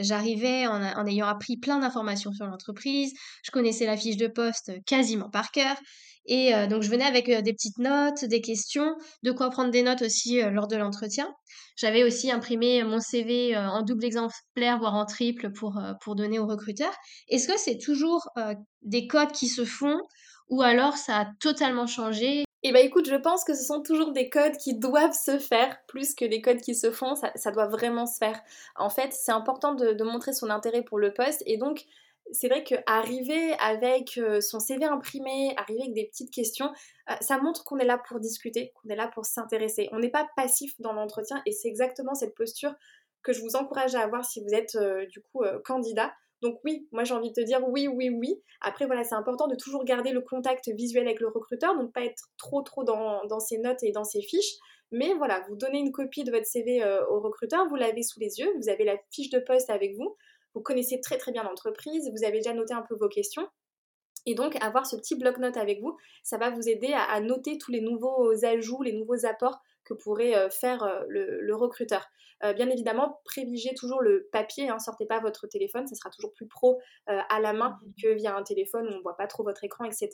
j'arrivais 0.01 0.67
en 0.67 1.05
ayant 1.05 1.27
appris 1.27 1.57
plein 1.57 1.79
d'informations 1.79 2.33
sur 2.33 2.45
l'entreprise. 2.47 3.13
Je 3.43 3.51
connaissais 3.51 3.85
la 3.85 3.95
fiche 3.95 4.17
de 4.17 4.27
poste 4.27 4.71
quasiment 4.85 5.29
par 5.29 5.51
cœur. 5.51 5.77
Et 6.25 6.53
donc, 6.67 6.83
je 6.83 6.89
venais 6.89 7.05
avec 7.05 7.29
des 7.29 7.53
petites 7.53 7.79
notes, 7.79 8.25
des 8.25 8.41
questions, 8.41 8.95
de 9.23 9.31
quoi 9.31 9.49
prendre 9.49 9.71
des 9.71 9.81
notes 9.81 10.03
aussi 10.03 10.41
lors 10.51 10.67
de 10.67 10.75
l'entretien. 10.75 11.33
J'avais 11.75 12.03
aussi 12.03 12.31
imprimé 12.31 12.83
mon 12.83 12.99
CV 12.99 13.57
en 13.57 13.81
double 13.81 14.05
exemplaire, 14.05 14.77
voire 14.77 14.93
en 14.93 15.05
triple, 15.05 15.51
pour, 15.51 15.81
pour 16.01 16.15
donner 16.15 16.37
aux 16.37 16.45
recruteurs. 16.45 16.93
Est-ce 17.27 17.47
que 17.47 17.57
c'est 17.57 17.79
toujours 17.79 18.29
des 18.83 19.07
codes 19.07 19.31
qui 19.31 19.47
se 19.47 19.65
font 19.65 19.99
ou 20.51 20.61
alors 20.61 20.97
ça 20.97 21.17
a 21.17 21.25
totalement 21.39 21.87
changé? 21.87 22.43
Eh 22.63 22.71
bien 22.71 22.81
écoute, 22.81 23.07
je 23.09 23.15
pense 23.15 23.43
que 23.43 23.55
ce 23.55 23.63
sont 23.63 23.81
toujours 23.81 24.11
des 24.11 24.29
codes 24.29 24.57
qui 24.57 24.77
doivent 24.77 25.17
se 25.17 25.39
faire 25.39 25.79
plus 25.87 26.13
que 26.13 26.25
des 26.25 26.41
codes 26.41 26.61
qui 26.61 26.75
se 26.75 26.91
font, 26.91 27.15
ça, 27.15 27.31
ça 27.35 27.51
doit 27.51 27.67
vraiment 27.67 28.05
se 28.05 28.17
faire. 28.17 28.39
En 28.75 28.89
fait, 28.89 29.13
c'est 29.13 29.31
important 29.31 29.73
de, 29.73 29.93
de, 29.93 30.03
montrer 30.03 30.33
son 30.33 30.51
intérêt 30.51 30.83
pour 30.83 30.99
le 30.99 31.11
poste 31.11 31.41
et 31.47 31.57
donc 31.57 31.85
c'est 32.31 32.47
vrai 32.47 32.63
qu'arriver 32.63 33.53
avec 33.59 34.17
euh, 34.17 34.41
son 34.41 34.59
CV 34.59 34.85
imprimé, 34.85 35.53
arriver 35.57 35.81
avec 35.81 35.93
des 35.93 36.07
petites 36.07 36.31
questions, 36.31 36.71
euh, 37.09 37.13
ça 37.21 37.37
montre 37.39 37.63
qu'on 37.63 37.77
est 37.77 37.85
là 37.85 37.97
pour 37.97 38.19
discuter, 38.19 38.71
qu'on 38.75 38.89
est 38.89 38.95
là 38.95 39.09
pour 39.13 39.25
s'intéresser. 39.25 39.89
On 39.91 39.99
n'est 39.99 40.09
pas 40.09 40.27
passif 40.35 40.73
dans 40.79 40.93
l'entretien 40.93 41.41
et 41.45 41.51
c'est 41.51 41.67
exactement 41.67 42.13
cette 42.13 42.35
posture 42.35 42.73
que 43.23 43.33
je 43.33 43.41
vous 43.41 43.55
encourage 43.55 43.95
à 43.95 44.01
avoir 44.01 44.25
si 44.25 44.41
vous 44.41 44.53
êtes 44.53 44.75
euh, 44.75 45.05
du 45.07 45.21
coup 45.21 45.43
candidat. 45.65 46.13
Donc 46.41 46.59
oui, 46.63 46.87
moi 46.91 47.03
j'ai 47.03 47.13
envie 47.13 47.29
de 47.29 47.35
te 47.35 47.45
dire 47.45 47.59
oui, 47.67 47.87
oui, 47.87 48.09
oui. 48.09 48.41
Après 48.61 48.85
voilà, 48.87 49.03
c'est 49.03 49.15
important 49.15 49.47
de 49.47 49.55
toujours 49.55 49.83
garder 49.83 50.11
le 50.11 50.21
contact 50.21 50.69
visuel 50.69 51.05
avec 51.05 51.19
le 51.19 51.27
recruteur, 51.27 51.77
donc 51.77 51.93
pas 51.93 52.03
être 52.03 52.29
trop 52.37 52.63
trop 52.63 52.83
dans, 52.83 53.23
dans 53.25 53.39
ses 53.39 53.59
notes 53.59 53.83
et 53.83 53.91
dans 53.91 54.03
ses 54.03 54.21
fiches. 54.21 54.55
Mais 54.91 55.13
voilà, 55.13 55.41
vous 55.47 55.55
donnez 55.55 55.79
une 55.79 55.91
copie 55.91 56.23
de 56.23 56.31
votre 56.31 56.47
CV 56.47 56.83
au 57.09 57.21
recruteur, 57.21 57.67
vous 57.69 57.75
l'avez 57.75 58.01
sous 58.03 58.19
les 58.19 58.39
yeux, 58.39 58.51
vous 58.57 58.69
avez 58.69 58.83
la 58.83 58.97
fiche 59.11 59.29
de 59.29 59.39
poste 59.39 59.69
avec 59.69 59.95
vous 59.95 60.17
vous 60.53 60.61
connaissez 60.61 60.99
très 61.01 61.17
très 61.17 61.31
bien 61.31 61.43
l'entreprise, 61.43 62.09
vous 62.11 62.23
avez 62.25 62.37
déjà 62.37 62.53
noté 62.53 62.73
un 62.73 62.81
peu 62.81 62.95
vos 62.95 63.09
questions. 63.09 63.47
Et 64.25 64.35
donc, 64.35 64.55
avoir 64.63 64.85
ce 64.85 64.95
petit 64.95 65.15
bloc-notes 65.15 65.57
avec 65.57 65.81
vous, 65.81 65.97
ça 66.23 66.37
va 66.37 66.49
vous 66.49 66.69
aider 66.69 66.93
à, 66.93 67.19
noter 67.21 67.57
tous 67.57 67.71
les 67.71 67.81
nouveaux 67.81 68.45
ajouts, 68.45 68.83
les 68.83 68.93
nouveaux 68.93 69.25
apports 69.25 69.59
que 69.83 69.93
pourrait 69.93 70.35
euh, 70.35 70.49
faire 70.49 70.83
euh, 70.83 71.03
le, 71.07 71.55
recruteur. 71.55 72.07
Euh, 72.43 72.53
bien 72.53 72.69
évidemment, 72.69 73.19
privilégiez 73.25 73.73
toujours 73.75 74.01
le 74.01 74.27
papier, 74.31 74.69
hein, 74.69 74.79
sortez 74.79 75.05
pas 75.05 75.19
votre 75.19 75.47
téléphone, 75.47 75.87
ça 75.87 75.95
sera 75.95 76.09
toujours 76.09 76.33
plus 76.33 76.47
pro 76.47 76.79
à 77.05 77.39
la 77.39 77.53
main 77.53 77.77
mmh 77.81 77.91
que 78.01 78.13
via 78.13 78.35
un 78.35 78.41
téléphone 78.41 78.87
où 78.87 78.91
on 78.91 78.97
ne 78.97 79.01
voit 79.01 79.15
pas 79.15 79.27
trop 79.27 79.43
votre 79.43 79.63
écran, 79.63 79.85
etc. 79.85 80.09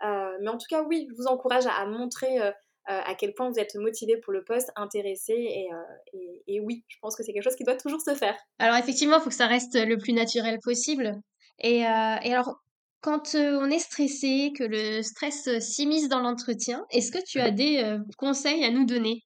mais 0.00 0.48
en 0.48 0.56
tout 0.56 0.66
cas, 0.68 0.84
oui, 0.84 1.08
je 1.10 1.16
vous 1.16 1.26
encourage 1.26 1.66
à 1.66 1.84
montrer 1.86 2.38
à 2.86 3.14
quel 3.14 3.34
point 3.34 3.50
vous 3.50 3.58
êtes 3.58 3.74
motivé 3.76 4.16
pour 4.18 4.32
le 4.32 4.44
poste, 4.44 4.70
intéressé 4.76 5.68
euh, 5.72 6.20
et, 6.46 6.60
oui, 6.60 6.84
je 6.88 6.96
pense 7.00 7.16
que 7.16 7.22
c'est 7.22 7.32
quelque 7.32 7.44
chose 7.44 7.56
qui 7.56 7.64
doit 7.64 7.76
toujours 7.76 8.00
se 8.00 8.14
faire. 8.14 8.36
Alors 8.58 8.76
effectivement, 8.76 9.16
il 9.18 9.22
faut 9.22 9.30
que 9.30 9.34
ça 9.34 9.46
reste 9.46 9.74
le 9.74 9.96
plus 9.98 10.12
naturel 10.12 10.58
possible. 10.62 11.20
Et, 11.60 11.84
euh, 11.84 11.88
alors, 11.88 12.60
quand 13.00 13.34
on 13.34 13.70
est 13.70 13.78
stressé, 13.78 14.52
que 14.56 14.64
le 14.64 15.02
stress 15.02 15.58
s'immisce 15.58 16.08
dans 16.08 16.20
l'entretien, 16.20 16.86
est-ce 16.90 17.12
que 17.12 17.22
tu 17.22 17.38
as 17.38 17.50
des 17.50 17.98
conseils 18.16 18.64
à 18.64 18.70
nous 18.70 18.86
donner? 18.86 19.22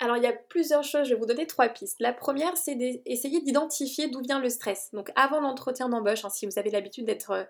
Alors, 0.00 0.16
il 0.16 0.24
y 0.24 0.26
a 0.26 0.32
plusieurs 0.32 0.82
choses, 0.82 1.06
je 1.06 1.14
vais 1.14 1.20
vous 1.20 1.26
donner 1.26 1.46
trois 1.46 1.68
pistes. 1.68 2.00
La 2.00 2.12
première, 2.12 2.56
c'est 2.56 2.74
d'essayer 2.74 3.40
d'identifier 3.40 4.08
d'où 4.08 4.20
vient 4.20 4.40
le 4.40 4.48
stress. 4.48 4.90
Donc, 4.92 5.10
avant 5.14 5.40
l'entretien 5.40 5.88
d'embauche, 5.88 6.24
hein, 6.24 6.30
si 6.30 6.44
vous 6.46 6.58
avez 6.58 6.70
l'habitude 6.70 7.06
d'être 7.06 7.46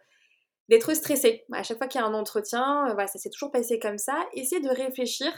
d'être 0.68 0.94
stressé. 0.94 1.44
À 1.52 1.62
chaque 1.62 1.78
fois 1.78 1.86
qu'il 1.86 2.00
y 2.00 2.04
a 2.04 2.06
un 2.06 2.14
entretien, 2.14 2.88
euh, 2.88 3.06
ça 3.06 3.18
s'est 3.18 3.30
toujours 3.30 3.50
passé 3.50 3.78
comme 3.78 3.98
ça. 3.98 4.16
Essayez 4.32 4.60
de 4.60 4.68
réfléchir 4.68 5.32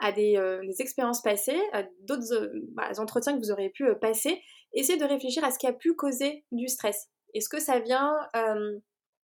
à 0.00 0.12
des, 0.12 0.38
expériences 0.78 1.22
passées, 1.22 1.60
à 1.72 1.82
d'autres 2.02 2.52
bah, 2.72 2.88
entretiens 2.98 3.34
que 3.34 3.38
vous 3.38 3.50
auriez 3.50 3.70
pu 3.70 3.84
passer. 4.00 4.40
Essayez 4.72 4.98
de 4.98 5.04
réfléchir 5.04 5.44
à 5.44 5.50
ce 5.50 5.58
qui 5.58 5.66
a 5.66 5.72
pu 5.72 5.94
causer 5.94 6.44
du 6.52 6.68
stress. 6.68 7.08
Est-ce 7.34 7.48
que 7.48 7.58
ça 7.58 7.80
vient 7.80 8.14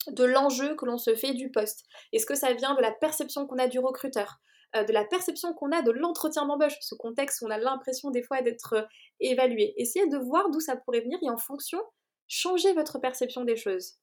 de 0.09 0.25
l'enjeu 0.25 0.75
que 0.75 0.85
l'on 0.85 0.99
se 0.99 1.15
fait 1.15 1.33
du 1.33 1.53
poste? 1.53 1.85
Est-ce 2.13 2.27
que 2.27 2.35
ça 2.35 2.53
vient 2.55 2.75
de 2.75 2.83
la 2.83 2.91
perception 2.91 3.47
qu'on 3.47 3.59
a 3.59 3.69
du 3.69 3.79
recruteur? 3.79 4.41
De 4.75 4.93
la 4.93 5.05
perception 5.05 5.55
qu'on 5.55 5.71
a 5.71 5.83
de 5.83 5.93
l'entretien 5.93 6.45
d'embauche, 6.45 6.77
ce 6.81 6.97
contexte 6.97 7.41
où 7.41 7.47
on 7.47 7.51
a 7.51 7.59
l'impression 7.59 8.11
des 8.11 8.25
fois 8.25 8.43
d'être 8.43 8.89
évalué. 9.21 9.75
Essayez 9.77 10.09
de 10.09 10.19
voir 10.19 10.51
d'où 10.51 10.59
ça 10.59 10.75
pourrait 10.75 11.03
venir 11.03 11.21
et 11.23 11.31
en 11.31 11.39
fonction, 11.39 11.81
changez 12.27 12.73
votre 12.73 12.99
perception 12.99 13.45
des 13.45 13.57
choses. 13.57 13.99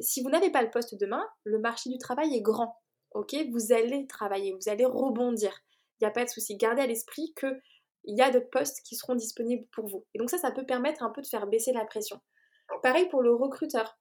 Si 0.00 0.22
vous 0.22 0.30
n'avez 0.30 0.50
pas 0.50 0.62
le 0.62 0.70
poste 0.70 0.94
demain, 0.98 1.26
le 1.44 1.58
marché 1.58 1.90
du 1.90 1.98
travail 1.98 2.34
est 2.34 2.42
grand. 2.42 2.76
Ok, 3.12 3.34
vous 3.50 3.72
allez 3.72 4.06
travailler, 4.06 4.52
vous 4.52 4.70
allez 4.70 4.86
rebondir. 4.86 5.52
Il 6.00 6.04
n'y 6.04 6.08
a 6.08 6.12
pas 6.12 6.24
de 6.24 6.30
souci. 6.30 6.56
Gardez 6.56 6.82
à 6.82 6.86
l'esprit 6.86 7.34
qu'il 7.38 7.60
y 8.06 8.22
a 8.22 8.30
de 8.30 8.38
postes 8.38 8.80
qui 8.84 8.96
seront 8.96 9.14
disponibles 9.14 9.66
pour 9.72 9.86
vous. 9.86 10.06
Et 10.14 10.18
donc 10.18 10.30
ça, 10.30 10.38
ça 10.38 10.50
peut 10.50 10.64
permettre 10.64 11.02
un 11.02 11.10
peu 11.10 11.20
de 11.20 11.26
faire 11.26 11.46
baisser 11.46 11.72
la 11.72 11.84
pression. 11.84 12.20
Pareil 12.82 13.08
pour 13.08 13.22
le 13.22 13.34
recruteur. 13.34 13.98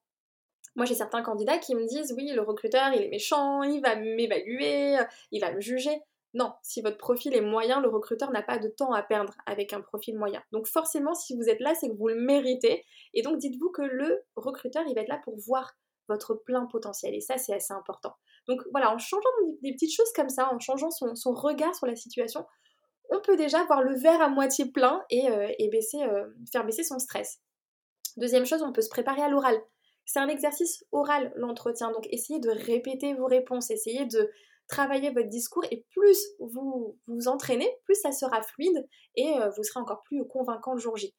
Moi, 0.75 0.85
j'ai 0.85 0.95
certains 0.95 1.21
candidats 1.21 1.57
qui 1.57 1.75
me 1.75 1.85
disent 1.85 2.13
oui, 2.15 2.31
le 2.31 2.41
recruteur, 2.41 2.93
il 2.93 3.01
est 3.01 3.09
méchant, 3.09 3.61
il 3.63 3.81
va 3.81 3.97
m'évaluer, 3.97 4.97
il 5.31 5.41
va 5.41 5.51
me 5.51 5.59
juger. 5.59 6.01
Non, 6.33 6.53
si 6.63 6.81
votre 6.81 6.97
profil 6.97 7.33
est 7.35 7.41
moyen, 7.41 7.81
le 7.81 7.89
recruteur 7.89 8.31
n'a 8.31 8.41
pas 8.41 8.57
de 8.57 8.69
temps 8.69 8.93
à 8.93 9.03
perdre 9.03 9.33
avec 9.45 9.73
un 9.73 9.81
profil 9.81 10.17
moyen. 10.17 10.41
Donc 10.51 10.65
forcément, 10.67 11.13
si 11.13 11.35
vous 11.35 11.49
êtes 11.49 11.59
là, 11.59 11.75
c'est 11.75 11.89
que 11.89 11.95
vous 11.95 12.07
le 12.07 12.15
méritez. 12.15 12.85
Et 13.13 13.21
donc 13.21 13.37
dites-vous 13.37 13.69
que 13.71 13.81
le 13.81 14.23
recruteur, 14.35 14.83
il 14.87 14.95
va 14.95 15.01
être 15.01 15.09
là 15.09 15.19
pour 15.23 15.37
voir 15.37 15.73
votre 16.07 16.35
plein 16.35 16.65
potentiel. 16.67 17.13
Et 17.15 17.21
ça, 17.21 17.37
c'est 17.37 17.53
assez 17.53 17.73
important. 17.73 18.13
Donc 18.47 18.61
voilà, 18.71 18.93
en 18.93 18.97
changeant 18.97 19.29
des 19.61 19.73
petites 19.73 19.93
choses 19.93 20.11
comme 20.15 20.29
ça, 20.29 20.51
en 20.53 20.59
changeant 20.59 20.89
son, 20.89 21.33
regard 21.33 21.75
sur 21.75 21.87
la 21.87 21.95
situation, 21.95 22.45
on 23.09 23.19
peut 23.21 23.35
déjà 23.35 23.63
voir 23.65 23.81
le 23.81 23.95
verre 23.95 24.21
à 24.21 24.29
moitié 24.29 24.71
plein 24.71 25.03
et, 25.09 25.29
euh, 25.29 25.47
baisser, 25.71 26.01
euh, 26.01 26.25
faire 26.51 26.65
baisser 26.65 26.83
son 26.83 26.97
stress. 26.97 27.39
Deuxième 28.17 28.45
chose, 28.45 28.63
on 28.63 28.71
peut 28.71 28.81
se 28.81 28.89
préparer 28.89 29.21
à 29.21 29.29
l'oral. 29.29 29.61
C'est 30.05 30.19
un 30.19 30.27
exercice 30.27 30.85
oral, 30.91 31.31
l'entretien. 31.35 31.91
Donc 31.91 32.07
essayez 32.09 32.39
de 32.39 32.49
répéter 32.49 33.13
vos 33.13 33.27
réponses, 33.27 33.69
essayez 33.69 34.05
de 34.05 34.29
travailler 34.71 35.11
votre 35.11 35.27
discours 35.27 35.65
et 35.69 35.85
plus 35.91 36.17
vous 36.39 36.97
vous 37.05 37.27
entraînez, 37.27 37.69
plus 37.83 37.95
ça 37.95 38.11
sera 38.11 38.41
fluide 38.41 38.87
et 39.15 39.37
euh, 39.37 39.49
vous 39.49 39.63
serez 39.63 39.81
encore 39.81 40.01
plus 40.03 40.25
convaincant 40.27 40.73
le 40.73 40.79
jour 40.79 40.97
J. 40.97 41.13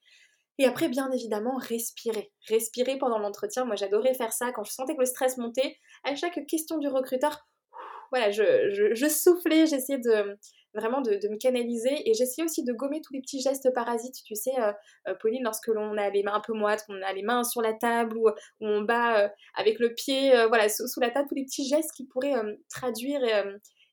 Et 0.59 0.65
après, 0.65 0.89
bien 0.89 1.11
évidemment, 1.11 1.57
respirer. 1.57 2.33
Respirer 2.49 2.99
pendant 2.99 3.19
l'entretien. 3.19 3.65
Moi, 3.65 3.77
j'adorais 3.77 4.15
faire 4.15 4.33
ça 4.33 4.53
quand 4.53 4.65
je 4.65 4.73
sentais 4.73 4.95
que 4.95 5.01
le 5.01 5.07
stress 5.07 5.39
montait. 5.39 5.77
À 6.05 6.15
chaque 6.15 6.45
question 6.47 6.79
du 6.79 6.89
recruteur, 6.89 7.47
voilà, 8.11 8.31
je, 8.31 9.09
soufflais, 9.09 9.67
j'essayais 9.67 9.99
de 9.99 10.39
vraiment 10.75 11.01
de, 11.01 11.29
me 11.29 11.37
canaliser 11.37 12.09
et 12.09 12.15
j'essayais 12.15 12.45
aussi 12.45 12.65
de 12.65 12.73
gommer 12.73 13.01
tous 13.01 13.13
les 13.13 13.21
petits 13.21 13.41
gestes 13.41 13.73
parasites. 13.75 14.23
Tu 14.25 14.35
sais, 14.35 14.53
euh, 14.59 14.73
euh, 15.09 15.15
Pauline, 15.21 15.43
lorsque 15.43 15.69
l'on 15.69 15.97
a 15.97 16.11
les 16.11 16.23
mains 16.23 16.35
un 16.35 16.41
peu 16.41 16.55
moites, 16.55 16.85
qu'on 16.87 17.01
a 17.03 17.13
les 17.13 17.23
mains 17.23 17.45
sur 17.45 17.63
la 17.63 17.75
table 17.75 18.17
ou, 18.17 18.29
on 18.61 18.83
bat 18.83 19.25
euh, 19.25 19.29
avec 19.55 19.79
le 19.79 19.95
pied, 19.95 20.33
voilà, 20.49 20.69
sous, 20.69 21.01
la 21.01 21.11
table, 21.11 21.29
tous 21.29 21.35
les 21.35 21.45
petits 21.45 21.67
gestes 21.69 21.93
qui 21.93 22.07
pourraient 22.07 22.35
traduire 22.71 23.21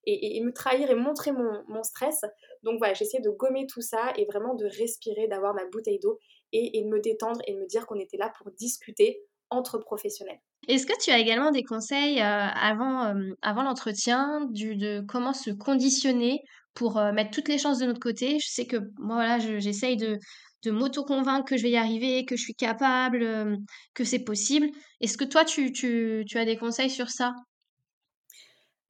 et, 0.06 0.42
me 0.42 0.52
trahir 0.52 0.90
et 0.90 0.96
montrer 0.96 1.32
mon, 1.32 1.84
stress. 1.84 2.22
Donc 2.64 2.78
voilà, 2.78 2.94
j'essayais 2.94 3.24
de 3.24 3.30
gommer 3.30 3.66
tout 3.68 3.82
ça 3.82 4.14
et 4.18 4.26
vraiment 4.26 4.56
de 4.56 4.66
respirer, 4.66 5.28
d'avoir 5.28 5.54
ma 5.54 5.66
bouteille 5.66 6.00
d'eau 6.00 6.20
et, 6.52 6.82
de 6.82 6.88
me 6.88 7.00
détendre 7.00 7.42
et 7.48 7.54
de 7.54 7.60
me 7.60 7.68
dire 7.68 7.86
qu'on 7.86 8.00
était 8.00 8.18
là 8.18 8.32
pour 8.38 8.52
discuter 8.52 9.22
entre 9.50 9.80
professionnels. 9.80 10.40
Est-ce 10.68 10.86
que 10.86 10.98
tu 11.02 11.10
as 11.10 11.18
également 11.18 11.52
des 11.52 11.64
conseils 11.64 12.20
avant, 12.22 13.16
avant 13.42 13.64
l'entretien 13.64 14.48
de 14.52 15.02
comment 15.08 15.34
se 15.34 15.50
conditionner 15.50 16.44
pour 16.74 16.98
euh, 16.98 17.12
mettre 17.12 17.32
toutes 17.32 17.48
les 17.48 17.58
chances 17.58 17.80
de 17.80 17.86
notre 17.86 18.00
côté 18.00 18.40
Je 18.40 18.48
sais 18.48 18.66
que 18.66 18.78
moi, 18.98 19.16
voilà, 19.16 19.40
j'essaye 19.60 19.98
de, 19.98 20.18
de 20.64 20.72
m'auto-convaincre 20.72 21.46
que 21.46 21.58
je 21.58 21.64
vais 21.64 21.72
y 21.72 21.78
arriver, 21.78 22.26
que 22.26 22.36
je 22.36 22.44
suis 22.44 22.56
capable, 22.56 23.58
que 23.94 24.04
c'est 24.04 24.24
possible. 24.24 24.70
Est-ce 25.02 25.18
que 25.18 25.26
toi, 25.26 25.46
tu, 25.46 25.72
tu, 25.72 26.24
tu 26.28 26.38
as 26.38 26.46
des 26.46 26.58
conseils 26.58 26.90
sur 26.90 27.10
ça? 27.10 27.34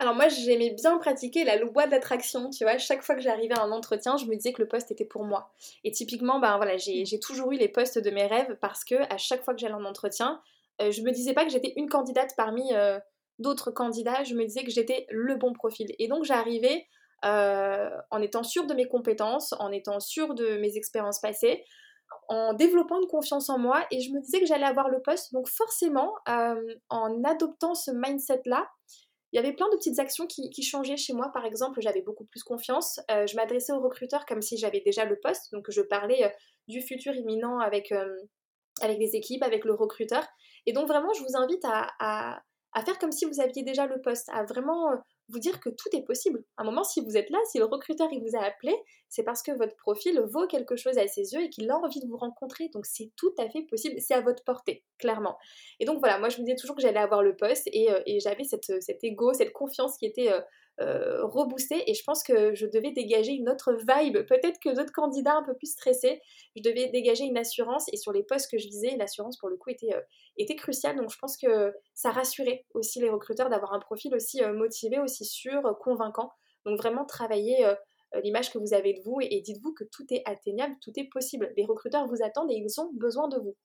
Alors 0.02 0.16
moi, 0.16 0.30
j'aimais 0.30 0.70
bien 0.72 0.98
pratiquer 0.98 1.44
la 1.44 1.58
loi 1.58 1.86
d'attraction, 1.86 2.50
tu 2.50 2.64
vois. 2.64 2.78
Chaque 2.78 3.04
fois 3.04 3.16
que 3.16 3.22
j'arrivais 3.22 3.58
à 3.58 3.64
un 3.64 3.72
entretien, 3.72 4.16
je 4.16 4.26
me 4.26 4.36
disais 4.36 4.54
que 4.54 4.62
le 4.62 4.68
poste 4.68 4.92
était 4.92 5.04
pour 5.04 5.26
moi. 5.26 5.52
Et 5.84 5.92
typiquement, 5.92 6.40
ben 6.40 6.56
voilà, 6.56 6.78
j'ai 6.78 7.20
toujours 7.20 7.52
eu 7.52 7.58
les 7.58 7.68
postes 7.68 8.00
de 8.00 8.10
mes 8.10 8.26
rêves 8.26 8.58
parce 8.62 8.86
que 8.86 8.96
à 9.14 9.18
chaque 9.18 9.44
fois 9.44 9.54
que 9.54 9.60
j'allais 9.60 9.74
en 9.74 9.84
entretien, 9.84 10.42
euh, 10.82 10.92
je 10.92 11.02
me 11.02 11.12
disais 11.12 11.34
pas 11.34 11.44
que 11.44 11.52
j'étais 11.52 11.74
une 11.76 11.90
candidate 11.90 12.34
parmi 12.38 12.74
euh, 12.74 12.98
d'autres 13.40 13.72
candidats, 13.72 14.24
je 14.24 14.36
me 14.36 14.46
disais 14.46 14.64
que 14.64 14.72
j'étais 14.72 15.06
le 15.10 15.36
bon 15.36 15.52
profil. 15.52 15.94
Et 16.00 16.08
donc 16.08 16.24
j'arrivais 16.24 16.88
euh, 17.26 17.90
en 18.12 18.22
étant 18.22 18.44
sûre 18.44 18.66
de 18.66 18.74
mes 18.74 18.88
compétences, 18.88 19.54
en 19.60 19.72
étant 19.72 20.00
sûre 20.00 20.34
de 20.34 20.58
mes 20.58 20.78
expériences 20.78 21.20
passées, 21.20 21.64
en 22.28 22.54
développant 22.54 23.00
une 23.00 23.08
confiance 23.08 23.50
en 23.50 23.60
moi 23.60 23.86
et 23.92 24.02
je 24.02 24.12
me 24.12 24.20
disais 24.20 24.40
que 24.40 24.46
j'allais 24.46 24.66
avoir 24.66 24.90
le 24.90 25.02
poste. 25.02 25.34
Donc 25.34 25.48
forcément, 25.48 26.14
en 26.26 27.24
adoptant 27.24 27.76
ce 27.76 27.92
mindset-là, 27.92 28.68
il 29.32 29.36
y 29.36 29.40
avait 29.40 29.54
plein 29.54 29.70
de 29.70 29.76
petites 29.76 30.00
actions 30.00 30.26
qui, 30.26 30.64
changeaient 30.64 30.98
chez 30.98 31.14
moi. 31.14 31.32
Par 31.32 31.46
exemple, 31.46 31.82
j'avais 31.82 32.02
beaucoup 32.02 32.26
plus 32.26 32.44
confiance. 32.44 33.00
Euh, 33.12 33.28
je 33.28 33.36
m'adressais 33.36 33.72
au 33.74 33.80
recruteur 33.80 34.26
comme 34.26 34.42
si 34.42 34.58
j'avais 34.58 34.82
déjà 34.82 35.06
le 35.06 35.20
poste. 35.20 35.52
Donc, 35.52 35.70
je 35.70 35.82
parlais 35.82 36.24
euh, 36.24 36.30
du 36.68 36.82
futur 36.82 37.14
imminent 37.14 37.60
avec, 37.60 37.92
euh, 37.92 38.18
avec 38.82 38.98
les 38.98 39.16
équipes, 39.16 39.44
avec 39.44 39.66
le 39.66 39.74
recruteur. 39.74 40.26
Et 40.66 40.74
donc, 40.74 40.88
vraiment, 40.88 41.14
je 41.14 41.22
vous 41.22 41.38
invite 41.38 41.64
à, 41.64 42.42
à 42.74 42.86
faire 42.86 42.98
comme 42.98 43.12
si 43.12 43.26
vous 43.26 43.40
aviez 43.40 43.62
déjà 43.62 43.86
le 43.86 44.02
poste, 44.02 44.30
à 44.30 44.44
vraiment 44.46 44.90
vous 45.30 45.40
dire 45.40 45.60
que 45.60 45.70
tout 45.70 45.90
est 45.94 46.04
possible. 46.04 46.44
À 46.58 46.64
un 46.64 46.66
moment, 46.66 46.84
si 46.84 47.02
vous 47.02 47.18
êtes 47.18 47.30
là, 47.30 47.38
si 47.50 47.58
le 47.60 47.66
recruteur 47.66 48.10
vous 48.10 48.36
a 48.36 48.44
appelé, 48.44 48.76
c'est 49.08 49.24
parce 49.24 49.42
que 49.42 49.52
votre 49.52 49.76
profil 49.76 50.20
vaut 50.32 50.48
quelque 50.48 50.76
chose 50.76 50.98
à 50.98 51.08
ses 51.08 51.34
yeux 51.34 51.44
et 51.44 51.50
qu'il 51.50 51.70
a 51.70 51.78
envie 51.78 52.00
de 52.00 52.08
vous 52.08 52.18
rencontrer. 52.18 52.70
Donc 52.70 52.86
c'est 52.86 53.12
tout 53.16 53.34
à 53.38 53.50
fait 53.50 53.64
possible, 53.64 53.96
c'est 54.00 54.14
à 54.14 54.22
votre 54.22 54.44
portée, 54.44 54.84
clairement. 54.98 55.38
Et 55.80 55.86
donc 55.86 56.00
voilà, 56.00 56.20
moi 56.20 56.30
je 56.30 56.40
me 56.40 56.46
disais 56.46 56.56
toujours 56.56 56.76
que 56.76 56.82
j'allais 56.82 57.00
avoir 57.00 57.24
le 57.24 57.36
poste 57.36 57.68
et, 57.72 57.92
euh, 57.92 58.02
j'avais 58.20 58.44
cette, 58.44 58.82
cet 58.82 59.04
ego, 59.04 59.34
cette 59.34 59.54
confiance 59.54 59.98
qui 59.98 60.06
était 60.06 60.32
euh, 60.32 60.42
euh, 60.82 61.28
et 61.86 61.94
je 61.94 62.04
pense 62.04 62.24
que 62.24 62.54
je 62.54 62.66
devais 62.66 62.92
dégager 62.92 63.34
une 63.34 63.50
autre 63.50 63.74
vibe. 63.74 64.26
Peut-être 64.28 64.60
que 64.60 64.74
d'autres 64.76 64.94
candidats 64.94 65.36
un 65.36 65.44
peu 65.44 65.54
plus 65.54 65.72
stressés, 65.72 66.22
je 66.56 66.62
devais 66.62 66.88
dégager 66.90 67.26
une 67.26 67.38
assurance 67.38 67.92
et 67.92 67.98
sur 67.98 68.12
les 68.12 68.24
postes 68.24 68.50
que 68.50 68.58
je 68.58 68.68
visais, 68.68 68.96
l'assurance 68.98 69.38
pour 69.38 69.50
le 69.50 69.58
coup 69.58 69.70
était, 69.70 69.94
euh, 69.94 70.56
cruciale. 70.58 70.96
Donc 70.96 71.12
je 71.12 71.18
pense 71.18 71.38
que 71.38 71.74
ça 71.94 72.12
rassurait 72.12 72.66
aussi 72.74 73.00
les 73.00 73.10
recruteurs 73.10 73.50
d'avoir 73.50 73.74
un 73.74 73.80
profil 73.80 74.14
aussi 74.16 74.44
euh, 74.44 74.54
motivé, 74.54 75.00
aussi 75.00 75.26
sûr, 75.26 75.62
convaincant. 75.82 76.32
Donc 76.66 76.78
vraiment 76.78 77.06
travailler 77.06 77.66
l'image 78.24 78.52
que 78.52 78.58
vous 78.58 78.74
avez 78.74 78.94
de 78.94 79.02
vous 79.02 79.18
et 79.22 79.40
dites-vous 79.40 79.74
que 79.74 79.86
tout 79.86 80.06
est 80.12 80.24
atteignable, 80.26 80.76
tout 80.82 80.92
est 80.98 81.08
possible. 81.10 81.54
Les 81.56 81.66
recruteurs 81.66 82.06
vous 82.08 82.22
attendent 82.22 82.52
et 82.52 82.56
ils 82.56 82.82
ont 82.82 82.92
besoin 82.94 83.30
de 83.30 83.38
vous. 83.38 83.56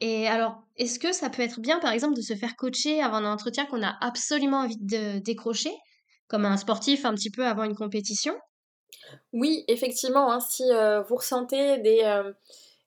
Et 0.00 0.28
alors, 0.28 0.62
est-ce 0.76 0.98
que 0.98 1.12
ça 1.12 1.30
peut 1.30 1.42
être 1.42 1.60
bien, 1.60 1.78
par 1.78 1.92
exemple, 1.92 2.14
de 2.14 2.22
se 2.22 2.34
faire 2.34 2.56
coacher 2.56 3.02
avant 3.02 3.16
un 3.16 3.32
entretien 3.32 3.66
qu'on 3.66 3.82
a 3.82 3.96
absolument 4.00 4.58
envie 4.58 4.78
de 4.78 5.18
décrocher, 5.18 5.72
comme 6.28 6.44
un 6.44 6.56
sportif 6.56 7.04
un 7.04 7.14
petit 7.14 7.30
peu 7.30 7.46
avant 7.46 7.64
une 7.64 7.74
compétition? 7.74 8.34
Oui, 9.32 9.64
effectivement, 9.68 10.32
hein, 10.32 10.40
si 10.40 10.64
vous 11.08 11.16
ressentez 11.16 11.78
des, 11.78 12.22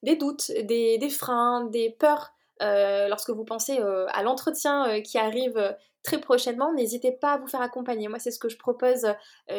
des 0.04 0.16
doutes, 0.16 0.52
des, 0.52 0.98
des, 0.98 1.10
freins, 1.10 1.66
des 1.66 1.90
peurs 1.90 2.32
lorsque 2.60 3.30
vous 3.32 3.46
pensez 3.46 3.80
à 3.80 4.22
l'entretien 4.22 5.02
qui 5.02 5.18
arrive 5.18 5.78
très 6.04 6.20
prochainement, 6.20 6.74
n'hésitez 6.74 7.12
pas 7.12 7.34
à 7.34 7.38
vous 7.38 7.48
faire 7.48 7.62
accompagner. 7.62 8.08
Moi, 8.08 8.20
c'est 8.20 8.32
ce 8.32 8.40
que 8.40 8.50
je 8.50 8.58
propose 8.58 9.08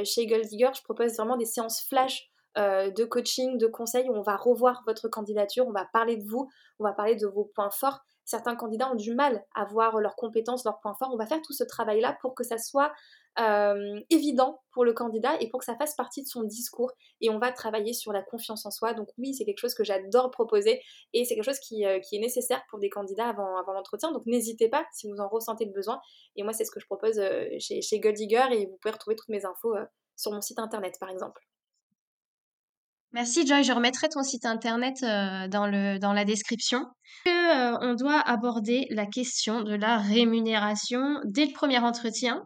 chez 0.04 0.26
Gold 0.26 0.46
Digger. 0.46 0.70
Je 0.76 0.82
propose 0.82 1.16
vraiment 1.16 1.36
des 1.36 1.46
séances 1.46 1.82
flash 1.82 2.30
euh, 2.58 2.90
de 2.90 3.04
coaching, 3.04 3.58
de 3.58 3.66
conseils 3.66 4.08
où 4.08 4.14
on 4.14 4.22
va 4.22 4.36
revoir 4.36 4.82
votre 4.86 5.08
candidature, 5.08 5.66
on 5.68 5.72
va 5.72 5.86
parler 5.92 6.16
de 6.16 6.28
vous, 6.28 6.48
on 6.78 6.84
va 6.84 6.92
parler 6.92 7.14
de 7.14 7.26
vos 7.26 7.44
points 7.54 7.70
forts. 7.70 8.00
Certains 8.24 8.54
candidats 8.54 8.90
ont 8.90 8.96
du 8.96 9.14
mal 9.14 9.44
à 9.54 9.64
voir 9.64 9.98
leurs 9.98 10.14
compétences, 10.14 10.64
leurs 10.64 10.80
points 10.80 10.94
forts. 10.98 11.10
On 11.12 11.16
va 11.16 11.26
faire 11.26 11.42
tout 11.42 11.52
ce 11.52 11.64
travail-là 11.64 12.16
pour 12.20 12.34
que 12.34 12.44
ça 12.44 12.58
soit 12.58 12.92
euh, 13.38 14.00
évident 14.10 14.60
pour 14.72 14.84
le 14.84 14.92
candidat 14.92 15.40
et 15.40 15.48
pour 15.48 15.60
que 15.60 15.64
ça 15.64 15.76
fasse 15.76 15.94
partie 15.94 16.22
de 16.22 16.28
son 16.28 16.42
discours. 16.42 16.92
Et 17.20 17.30
on 17.30 17.38
va 17.38 17.52
travailler 17.52 17.92
sur 17.92 18.12
la 18.12 18.22
confiance 18.22 18.66
en 18.66 18.70
soi. 18.70 18.94
Donc 18.94 19.08
oui, 19.18 19.34
c'est 19.34 19.44
quelque 19.44 19.58
chose 19.58 19.74
que 19.74 19.84
j'adore 19.84 20.30
proposer 20.30 20.80
et 21.12 21.24
c'est 21.24 21.34
quelque 21.34 21.44
chose 21.44 21.60
qui, 21.60 21.84
euh, 21.86 21.98
est 21.98 22.18
nécessaire 22.18 22.62
pour 22.68 22.78
des 22.78 22.90
candidats 22.90 23.28
avant, 23.28 23.60
l'entretien. 23.72 24.12
Donc 24.12 24.26
n'hésitez 24.26 24.68
pas 24.68 24.84
si 24.92 25.10
vous 25.10 25.18
en 25.18 25.28
ressentez 25.28 25.64
le 25.64 25.72
besoin. 25.72 26.00
Et 26.36 26.42
moi, 26.42 26.52
c'est 26.52 26.64
ce 26.64 26.70
que 26.70 26.80
je 26.80 26.86
propose 26.86 27.20
chez, 27.58 27.80
chez 27.82 28.00
Gold 28.00 28.16
Digger 28.16 28.46
et 28.52 28.66
vous 28.66 28.76
pouvez 28.80 28.92
retrouver 28.92 29.16
toutes 29.16 29.28
mes 29.28 29.44
infos 29.44 29.74
sur 30.16 30.32
mon 30.32 30.40
site 30.40 30.58
internet, 30.58 30.96
par 31.00 31.10
exemple. 31.10 31.49
Merci 33.12 33.44
Joy, 33.44 33.64
je 33.64 33.72
remettrai 33.72 34.08
ton 34.08 34.22
site 34.22 34.46
internet 34.46 35.02
euh, 35.02 35.48
dans, 35.48 35.66
le, 35.66 35.98
dans 35.98 36.12
la 36.12 36.24
description. 36.24 36.86
Euh, 37.26 37.76
on 37.80 37.94
doit 37.94 38.20
aborder 38.20 38.86
la 38.90 39.04
question 39.04 39.62
de 39.62 39.74
la 39.74 39.98
rémunération 39.98 41.18
dès 41.24 41.46
le 41.46 41.52
premier 41.52 41.80
entretien 41.80 42.44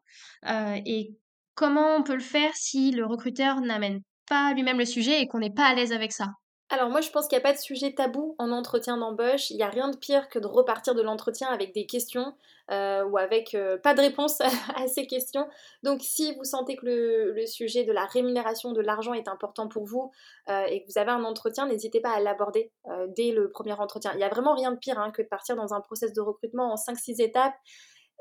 euh, 0.48 0.80
et 0.86 1.10
comment 1.54 1.96
on 1.96 2.02
peut 2.02 2.14
le 2.14 2.20
faire 2.20 2.50
si 2.54 2.92
le 2.92 3.04
recruteur 3.04 3.60
n'amène 3.60 4.00
pas 4.26 4.54
lui-même 4.54 4.78
le 4.78 4.86
sujet 4.86 5.20
et 5.20 5.28
qu'on 5.28 5.40
n'est 5.40 5.52
pas 5.52 5.66
à 5.66 5.74
l'aise 5.74 5.92
avec 5.92 6.12
ça? 6.12 6.28
Alors 6.70 6.88
moi 6.88 7.00
je 7.02 7.10
pense 7.10 7.28
qu'il 7.28 7.36
n'y 7.36 7.42
a 7.42 7.46
pas 7.46 7.52
de 7.52 7.60
sujet 7.60 7.92
tabou 7.92 8.34
en 8.38 8.50
entretien 8.50 8.96
d'embauche, 8.96 9.50
il 9.50 9.56
n'y 9.56 9.62
a 9.62 9.68
rien 9.68 9.90
de 9.90 9.96
pire 9.96 10.28
que 10.28 10.38
de 10.38 10.46
repartir 10.46 10.94
de 10.94 11.02
l'entretien 11.02 11.48
avec 11.48 11.74
des 11.74 11.86
questions 11.86 12.34
euh, 12.70 13.04
ou 13.04 13.18
avec 13.18 13.54
euh, 13.54 13.76
pas 13.76 13.92
de 13.92 14.00
réponse 14.00 14.40
à 14.74 14.88
ces 14.88 15.06
questions. 15.06 15.46
Donc 15.82 16.00
si 16.02 16.34
vous 16.34 16.44
sentez 16.44 16.76
que 16.76 16.86
le, 16.86 17.46
sujet 17.46 17.84
de 17.84 17.92
la 17.92 18.06
rémunération 18.06 18.72
de 18.72 18.80
l'argent 18.80 19.12
est 19.12 19.28
important 19.28 19.68
pour 19.68 19.84
vous 19.84 20.10
euh, 20.48 20.64
et 20.64 20.82
que 20.82 20.86
vous 20.90 20.98
avez 20.98 21.10
un 21.10 21.24
entretien, 21.24 21.66
n'hésitez 21.66 22.00
pas 22.00 22.12
à 22.12 22.20
l'aborder 22.20 22.72
dès 23.08 23.32
le 23.32 23.50
premier 23.50 23.74
entretien. 23.74 24.12
Il 24.14 24.16
n'y 24.16 24.24
a 24.24 24.30
vraiment 24.30 24.54
rien 24.54 24.72
de 24.72 24.78
pire 24.78 24.98
hein, 24.98 25.10
que 25.10 25.20
de 25.20 25.28
partir 25.28 25.56
dans 25.56 25.74
un 25.74 25.82
process 25.82 26.14
de 26.14 26.22
recrutement 26.22 26.72
en 26.72 26.76
5-6 26.76 27.20
étapes 27.22 27.54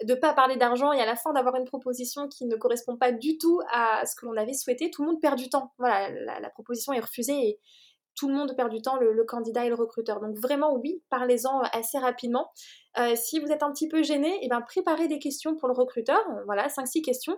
de 0.04 0.16
pas 0.16 0.34
parler 0.34 0.58
d'argent 0.58 0.92
et 0.92 1.00
à 1.00 1.06
la 1.06 1.16
fin 1.16 1.32
d'avoir 1.34 1.56
une 1.56 1.66
proposition 1.66 2.28
qui 2.28 2.46
ne 2.46 2.56
correspond 2.56 2.98
pas 2.98 3.12
du 3.12 3.38
tout 3.38 3.62
à 3.72 4.06
ce 4.06 4.16
que 4.16 4.26
l'on 4.26 4.36
avait 4.36 4.54
souhaité, 4.54 4.90
tout 4.90 5.04
le 5.04 5.12
monde 5.12 5.22
perd 5.22 5.38
du 5.38 5.50
temps. 5.50 5.72
Voilà, 5.78 6.10
la, 6.10 6.40
la 6.40 6.50
proposition 6.50 6.94
est 6.94 7.00
refusée 7.00 7.34
et, 7.34 7.60
tout 8.16 8.28
le 8.28 8.36
monde 8.36 8.56
perd 8.56 8.70
du 8.72 8.82
temps, 8.82 8.98
le, 8.98 9.24
candidat 9.26 9.66
et 9.66 9.70
le 9.70 9.76
recruteur. 9.76 10.20
Donc 10.20 10.38
vraiment, 10.38 10.76
oui, 10.76 11.02
parlez-en 11.10 11.62
assez 11.74 11.98
rapidement. 11.98 12.52
Euh, 12.98 13.16
si 13.16 13.40
vous 13.40 13.48
êtes 13.52 13.64
un 13.64 13.72
petit 13.72 13.88
peu 13.88 14.04
gêné, 14.04 14.40
eh 14.42 14.48
ben, 14.48 14.62
préparez 14.62 15.08
des 15.08 15.20
questions 15.20 15.56
pour 15.56 15.68
le 15.68 15.74
recruteur. 15.74 16.20
Euh, 16.32 16.44
voilà, 16.46 16.68
5-6 16.68 17.02
questions. 17.02 17.38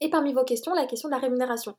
Et 0.00 0.10
parmi 0.10 0.32
vos 0.32 0.44
questions, 0.44 0.74
la 0.74 0.86
question 0.86 1.08
de 1.08 1.14
la 1.14 1.20
rémunération. 1.20 1.74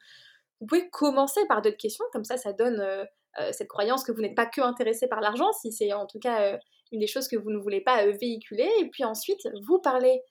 Vous 0.60 0.68
pouvez 0.68 0.90
commencer 0.90 1.42
par 1.48 1.62
d'autres 1.62 1.78
questions, 1.78 2.06
comme 2.12 2.24
ça, 2.24 2.38
ça 2.38 2.54
donne 2.54 2.80
euh, 2.80 3.06
cette 3.52 3.68
croyance 3.68 4.04
que 4.04 4.12
vous 4.12 4.22
n'êtes 4.22 4.36
pas 4.36 4.48
que 4.48 4.62
intéressé 4.62 5.08
par 5.08 5.22
l'argent, 5.22 5.52
si 5.54 5.72
c'est 5.72 5.94
en 5.94 6.08
tout 6.08 6.18
cas 6.18 6.58
une 6.92 7.00
des 7.00 7.06
choses 7.06 7.28
que 7.28 7.36
vous 7.36 7.52
ne 7.52 7.60
voulez 7.60 7.82
pas 7.82 8.04
véhiculer. 8.08 8.68
Et 8.80 8.90
puis 8.90 9.04
ensuite, 9.04 9.48
vous 9.68 9.78
parlez 9.80 10.24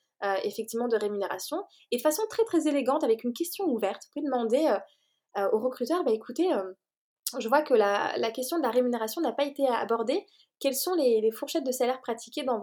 effectivement 0.43 0.89
de 0.89 0.97
rémunération 0.97 1.63
et 1.91 1.97
de 1.97 2.01
façon 2.01 2.23
très 2.29 2.43
très 2.43 2.67
élégante, 2.67 3.05
avec 3.05 3.23
une 3.23 3.31
question 3.31 3.63
ouverte. 3.65 4.01
Vous 4.03 4.19
pouvez 4.19 4.25
demander 4.25 4.77
au 5.53 5.59
recruteur, 5.59 6.03
bah, 6.03 6.11
écoutez, 6.11 6.49
je 7.39 7.47
vois 7.47 7.61
que 7.61 7.73
la, 7.73 8.31
question 8.31 8.57
de 8.57 8.63
la 8.63 8.71
rémunération 8.71 9.21
n'a 9.21 9.31
pas 9.31 9.45
été 9.45 9.67
abordée. 9.67 10.25
Quelles 10.59 10.75
sont 10.75 10.95
les, 10.95 11.31
fourchettes 11.31 11.65
de 11.65 11.71
salaire 11.71 12.01
pratiquées 12.01 12.43
dans, 12.43 12.59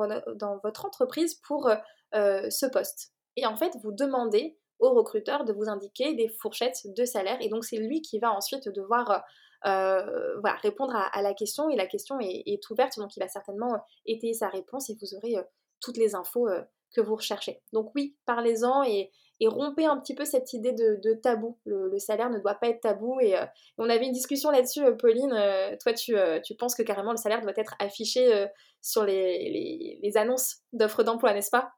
votre 0.62 0.84
entreprise 0.84 1.34
pour 1.34 1.68
euh, 1.68 1.76
euh, 2.14 2.50
ce 2.50 2.66
poste? 2.66 3.12
Et 3.36 3.46
en 3.46 3.56
fait, 3.56 3.76
vous 3.82 3.92
demandez 3.92 4.56
au 4.78 4.92
recruteur 4.94 5.44
de 5.44 5.52
vous 5.52 5.68
indiquer 5.68 6.14
des 6.14 6.28
fourchettes 6.28 6.82
de 6.84 7.04
salaire. 7.04 7.38
Et 7.40 7.48
donc, 7.48 7.64
c'est 7.64 7.76
lui 7.76 8.02
qui 8.02 8.18
va 8.18 8.32
ensuite 8.32 8.68
devoir 8.68 9.24
euh, 9.66 10.40
répondre 10.62 10.94
à, 10.94 11.22
la 11.22 11.34
question. 11.34 11.68
Et 11.68 11.76
la 11.76 11.86
question 11.86 12.18
est, 12.20 12.70
ouverte, 12.70 12.98
donc 12.98 13.16
il 13.16 13.20
va 13.20 13.28
certainement 13.28 13.84
étayer 14.06 14.34
sa 14.34 14.48
réponse 14.48 14.90
et 14.90 14.96
vous 15.00 15.14
aurez 15.14 15.36
toutes 15.80 15.96
les 15.96 16.14
infos 16.14 16.48
que 16.94 17.00
vous 17.00 17.16
recherchez. 17.16 17.62
Donc 17.72 17.92
oui, 17.94 18.16
parlez-en 18.24 18.82
et, 18.82 19.10
et 19.40 19.48
rompez 19.48 19.84
un 19.84 19.98
petit 19.98 20.14
peu 20.14 20.24
cette 20.24 20.52
idée 20.52 20.72
de, 20.72 21.14
tabou. 21.14 21.58
Le, 21.64 21.98
salaire 21.98 22.30
ne 22.30 22.38
doit 22.38 22.54
pas 22.54 22.68
être 22.68 22.80
tabou. 22.80 23.18
Et 23.20 23.36
euh, 23.36 23.44
on 23.78 23.88
avait 23.88 24.06
une 24.06 24.12
discussion 24.12 24.50
là-dessus, 24.50 24.82
euh, 24.82 24.92
Pauline. 24.92 25.32
Euh, 25.32 25.76
toi, 25.82 25.92
tu, 25.92 26.14
tu, 26.44 26.54
penses 26.54 26.74
que 26.74 26.82
carrément 26.82 27.10
le 27.10 27.16
salaire 27.16 27.42
doit 27.42 27.52
être 27.56 27.74
affiché 27.78 28.46
sur 28.80 29.04
les, 29.04 29.98
les, 30.02 30.16
annonces 30.16 30.58
d'offres 30.72 31.02
d'emploi, 31.02 31.32
n'est-ce 31.32 31.50
pas? 31.50 31.70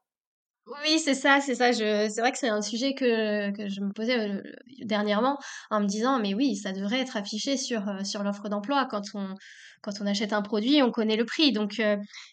Oui, 0.83 0.99
c'est 0.99 1.13
ça, 1.13 1.39
c'est 1.39 1.55
ça. 1.55 1.71
C'est 1.71 2.19
vrai 2.19 2.31
que 2.31 2.37
c'est 2.37 2.49
un 2.49 2.61
sujet 2.61 2.93
que, 2.93 3.51
que 3.51 3.69
je 3.69 3.79
me 3.79 3.93
posais 3.93 4.41
dernièrement 4.81 5.39
en 5.71 5.79
me 5.79 5.85
disant, 5.85 6.19
mais 6.19 6.33
oui, 6.33 6.57
ça 6.57 6.73
devrait 6.73 6.99
être 6.99 7.15
affiché 7.15 7.55
sur, 7.55 7.83
sur 8.05 8.21
l'offre 8.21 8.49
d'emploi 8.49 8.85
quand 8.91 9.03
on, 9.13 9.33
quand 9.81 9.93
on 10.01 10.05
achète 10.05 10.33
un 10.33 10.41
produit, 10.41 10.83
on 10.83 10.91
connaît 10.91 11.15
le 11.15 11.25
prix. 11.25 11.53
Donc, 11.53 11.81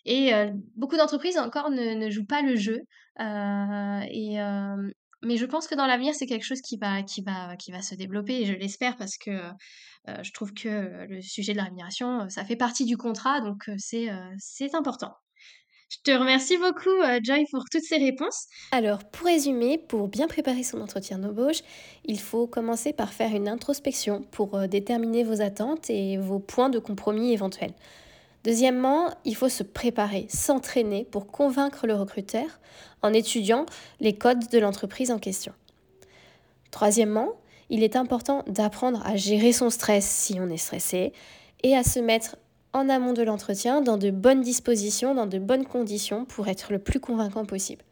et 0.04 0.32
beaucoup 0.74 0.96
d'entreprises 0.96 1.38
encore 1.38 1.70
ne, 1.70 1.94
ne, 1.94 2.10
jouent 2.10 2.26
pas 2.26 2.42
le 2.42 2.56
jeu. 2.56 2.80
et, 3.20 4.40
mais 5.24 5.36
je 5.36 5.46
pense 5.46 5.66
que 5.66 5.74
dans 5.74 5.86
l'avenir, 5.86 6.14
c'est 6.14 6.26
quelque 6.26 6.44
chose 6.44 6.60
qui 6.60 6.76
va, 6.76 7.02
qui 7.02 7.22
va, 7.22 7.56
qui 7.56 7.72
va 7.72 7.82
se 7.82 7.94
développer 7.94 8.42
et 8.42 8.46
je 8.46 8.52
l'espère 8.52 8.96
parce 8.96 9.16
que 9.16 9.30
euh, 10.08 10.22
je 10.22 10.32
trouve 10.32 10.52
que 10.52 11.06
le 11.08 11.22
sujet 11.22 11.52
de 11.52 11.58
la 11.58 11.64
rémunération, 11.64 12.22
euh, 12.22 12.28
ça 12.28 12.44
fait 12.44 12.56
partie 12.56 12.84
du 12.84 12.96
contrat, 12.96 13.40
donc 13.40 13.68
euh, 13.68 13.74
c'est, 13.78 14.08
c'est 14.38 14.74
important. 14.74 15.12
Je 15.90 15.98
te 16.02 16.10
remercie 16.10 16.56
beaucoup, 16.58 16.90
Joy, 17.22 17.44
pour 17.52 17.64
toutes 17.70 17.84
ces 17.84 17.98
réponses. 17.98 18.46
Alors, 18.72 19.04
pour 19.10 19.26
résumer, 19.26 19.78
pour 19.78 20.08
bien 20.08 20.26
préparer 20.26 20.64
son 20.64 20.80
entretien 20.80 21.18
d'embauche, 21.18 21.60
il 22.04 22.18
faut 22.18 22.48
commencer 22.48 22.92
par 22.92 23.12
faire 23.12 23.32
une 23.32 23.48
introspection 23.48 24.22
pour 24.32 24.66
déterminer 24.66 25.22
vos 25.22 25.40
attentes 25.40 25.90
et 25.90 26.16
vos 26.16 26.40
points 26.40 26.70
de 26.70 26.80
compromis 26.80 27.32
éventuels. 27.32 27.74
Deuxièmement, 28.44 29.10
il 29.24 29.34
faut 29.34 29.48
se 29.48 29.62
préparer, 29.62 30.26
s'entraîner 30.28 31.06
pour 31.10 31.26
convaincre 31.26 31.86
le 31.86 31.94
recruteur 31.94 32.44
en 33.02 33.14
étudiant 33.14 33.64
les 34.00 34.16
codes 34.16 34.48
de 34.50 34.58
l'entreprise 34.58 35.10
en 35.10 35.18
question. 35.18 35.54
Troisièmement, 36.70 37.32
il 37.70 37.82
est 37.82 37.96
important 37.96 38.44
d'apprendre 38.46 39.00
à 39.06 39.16
gérer 39.16 39.52
son 39.52 39.70
stress 39.70 40.04
si 40.04 40.38
on 40.38 40.50
est 40.50 40.58
stressé 40.58 41.14
et 41.62 41.74
à 41.74 41.82
se 41.82 41.98
mettre 41.98 42.36
en 42.74 42.90
amont 42.90 43.14
de 43.14 43.22
l'entretien 43.22 43.80
dans 43.80 43.96
de 43.96 44.10
bonnes 44.10 44.42
dispositions, 44.42 45.14
dans 45.14 45.26
de 45.26 45.38
bonnes 45.38 45.64
conditions 45.64 46.26
pour 46.26 46.48
être 46.48 46.70
le 46.70 46.78
plus 46.78 47.00
convaincant 47.00 47.46
possible. 47.46 47.82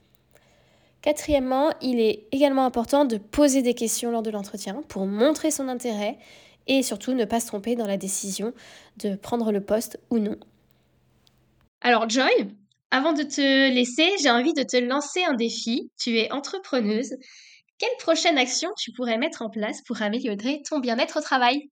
Quatrièmement, 1.01 1.71
il 1.81 1.99
est 1.99 2.27
également 2.31 2.67
important 2.67 3.07
de 3.07 3.17
poser 3.17 3.63
des 3.63 3.75
questions 3.75 4.11
lors 4.11 4.23
de 4.23 4.31
l'entretien 4.31 4.83
pour 4.89 5.07
montrer 5.07 5.51
son 5.51 5.69
intérêt 5.69 6.19
et 6.67 6.83
surtout 6.83 7.13
ne 7.13 7.25
pas 7.25 7.41
se 7.41 7.47
tromper 7.47 7.77
dans 7.77 7.87
la 7.87 7.97
décision 7.97 8.53
de 8.99 9.17
prendre 9.17 9.53
le 9.53 9.61
poste 9.61 9.99
ou 10.11 10.19
non. 10.19 10.37
Alors 11.81 12.09
Joy, 12.09 12.31
avant 12.91 13.13
de 13.13 13.23
te 13.23 13.41
laisser, 13.73 14.11
j'ai 14.23 14.31
envie 14.31 14.55
de 14.55 14.63
te 14.63 14.77
lancer 14.77 15.25
un 15.25 15.35
défi. 15.35 15.91
Tu 15.99 16.19
es 16.19 16.31
entrepreneuse. 16.31 17.15
Quelle 17.79 17.97
prochaine 17.99 18.39
action 18.39 18.71
tu 18.79 18.93
pourrais 18.93 19.19
mettre 19.19 19.43
en 19.43 19.51
place 19.51 19.83
pour 19.87 20.01
améliorer 20.03 20.63
ton 20.69 20.79
bien-être 20.79 21.19
au 21.19 21.23
travail? 21.23 21.71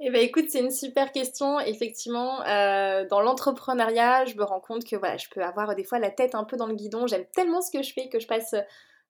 Eh 0.00 0.10
bien, 0.10 0.20
écoute, 0.20 0.46
c'est 0.48 0.60
une 0.60 0.70
super 0.70 1.12
question. 1.12 1.60
Effectivement, 1.60 2.40
euh, 2.46 3.04
dans 3.08 3.20
l'entrepreneuriat, 3.20 4.24
je 4.26 4.34
me 4.36 4.44
rends 4.44 4.60
compte 4.60 4.84
que 4.84 4.96
voilà, 4.96 5.16
je 5.16 5.26
peux 5.28 5.42
avoir 5.42 5.74
des 5.74 5.84
fois 5.84 5.98
la 5.98 6.10
tête 6.10 6.34
un 6.34 6.44
peu 6.44 6.56
dans 6.56 6.66
le 6.66 6.74
guidon. 6.74 7.06
J'aime 7.06 7.26
tellement 7.34 7.60
ce 7.60 7.70
que 7.70 7.82
je 7.82 7.92
fais 7.92 8.08
que 8.08 8.18
je 8.18 8.26
passe 8.26 8.54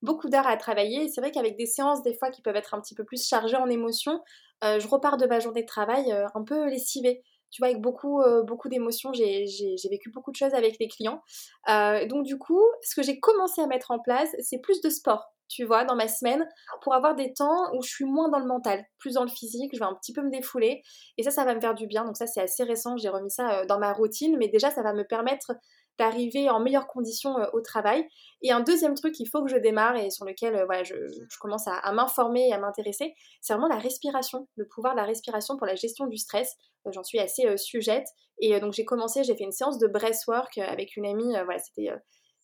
beaucoup 0.02 0.28
d'heures 0.28 0.46
à 0.46 0.56
travailler. 0.56 1.04
Et 1.04 1.08
c'est 1.08 1.20
vrai 1.20 1.30
qu'avec 1.30 1.56
des 1.56 1.66
séances, 1.66 2.02
des 2.02 2.14
fois, 2.14 2.30
qui 2.30 2.42
peuvent 2.42 2.56
être 2.56 2.74
un 2.74 2.80
petit 2.80 2.94
peu 2.94 3.04
plus 3.04 3.26
chargées 3.26 3.56
en 3.56 3.68
émotions, 3.68 4.20
je 4.62 4.88
repars 4.88 5.16
de 5.16 5.26
ma 5.26 5.40
journée 5.40 5.62
de 5.62 5.66
travail 5.66 6.12
euh, 6.12 6.26
un 6.34 6.44
peu 6.44 6.68
lessivée. 6.68 7.22
Tu 7.50 7.62
vois, 7.62 7.68
avec 7.68 7.80
beaucoup, 7.80 8.20
euh, 8.20 8.42
beaucoup 8.42 8.68
d'émotions, 8.68 9.12
j'ai 9.14 9.46
vécu 9.90 10.10
beaucoup 10.10 10.30
de 10.30 10.36
choses 10.36 10.52
avec 10.52 10.76
les 10.78 10.88
clients. 10.88 11.22
donc 11.66 12.24
du 12.24 12.38
coup, 12.38 12.62
ce 12.82 12.94
que 12.94 13.02
j'ai 13.02 13.20
commencé 13.20 13.62
à 13.62 13.66
mettre 13.66 13.90
en 13.90 13.98
place, 13.98 14.28
c'est 14.40 14.58
plus 14.58 14.80
de 14.80 14.90
sport 14.90 15.32
tu 15.48 15.64
vois, 15.64 15.84
dans 15.84 15.96
ma 15.96 16.08
semaine, 16.08 16.46
pour 16.82 16.94
avoir 16.94 17.14
des 17.14 17.32
temps 17.32 17.74
où 17.74 17.82
je 17.82 17.88
suis 17.88 18.04
moins 18.04 18.28
dans 18.28 18.38
le 18.38 18.44
mental, 18.44 18.84
plus 18.98 19.14
dans 19.14 19.24
le 19.24 19.30
physique, 19.30 19.70
je 19.72 19.78
vais 19.78 19.86
un 19.86 19.94
petit 19.94 20.12
peu 20.12 20.22
me 20.22 20.30
défouler. 20.30 20.82
Et 21.16 21.22
ça, 21.22 21.30
ça 21.30 21.44
va 21.44 21.54
me 21.54 21.60
faire 21.60 21.74
du 21.74 21.86
bien. 21.86 22.04
Donc 22.04 22.16
ça, 22.16 22.26
c'est 22.26 22.42
assez 22.42 22.64
récent, 22.64 22.96
j'ai 22.98 23.08
remis 23.08 23.30
ça 23.30 23.64
dans 23.64 23.78
ma 23.78 23.92
routine, 23.92 24.36
mais 24.38 24.48
déjà, 24.48 24.70
ça 24.70 24.82
va 24.82 24.92
me 24.92 25.04
permettre 25.04 25.52
d'arriver 25.98 26.48
en 26.48 26.60
meilleures 26.60 26.86
conditions 26.86 27.38
euh, 27.38 27.46
au 27.52 27.60
travail. 27.60 28.06
Et 28.42 28.52
un 28.52 28.60
deuxième 28.60 28.94
truc 28.94 29.18
il 29.18 29.26
faut 29.26 29.42
que 29.42 29.50
je 29.50 29.56
démarre 29.56 29.96
et 29.96 30.10
sur 30.10 30.24
lequel 30.24 30.54
euh, 30.54 30.84
je, 30.84 31.38
commence 31.40 31.66
à, 31.66 31.92
m'informer 31.92 32.48
et 32.48 32.52
à 32.52 32.58
m'intéresser, 32.58 33.14
c'est 33.40 33.52
vraiment 33.52 33.68
la 33.68 33.78
respiration, 33.78 34.48
le 34.56 34.66
pouvoir 34.66 34.94
de 34.94 35.00
la 35.00 35.06
respiration 35.06 35.56
pour 35.56 35.66
la 35.66 35.74
gestion 35.74 36.06
du 36.06 36.16
stress. 36.16 36.56
Euh, 36.86 36.92
j'en 36.92 37.02
suis 37.02 37.18
assez 37.18 37.56
sujette. 37.56 38.06
Et 38.40 38.60
donc 38.60 38.72
j'ai 38.72 38.84
commencé, 38.84 39.24
j'ai 39.24 39.36
fait 39.36 39.44
une 39.44 39.52
séance 39.52 39.78
de 39.78 39.88
breathwork 39.88 40.58
avec 40.58 40.96
une 40.96 41.06
amie, 41.06 41.34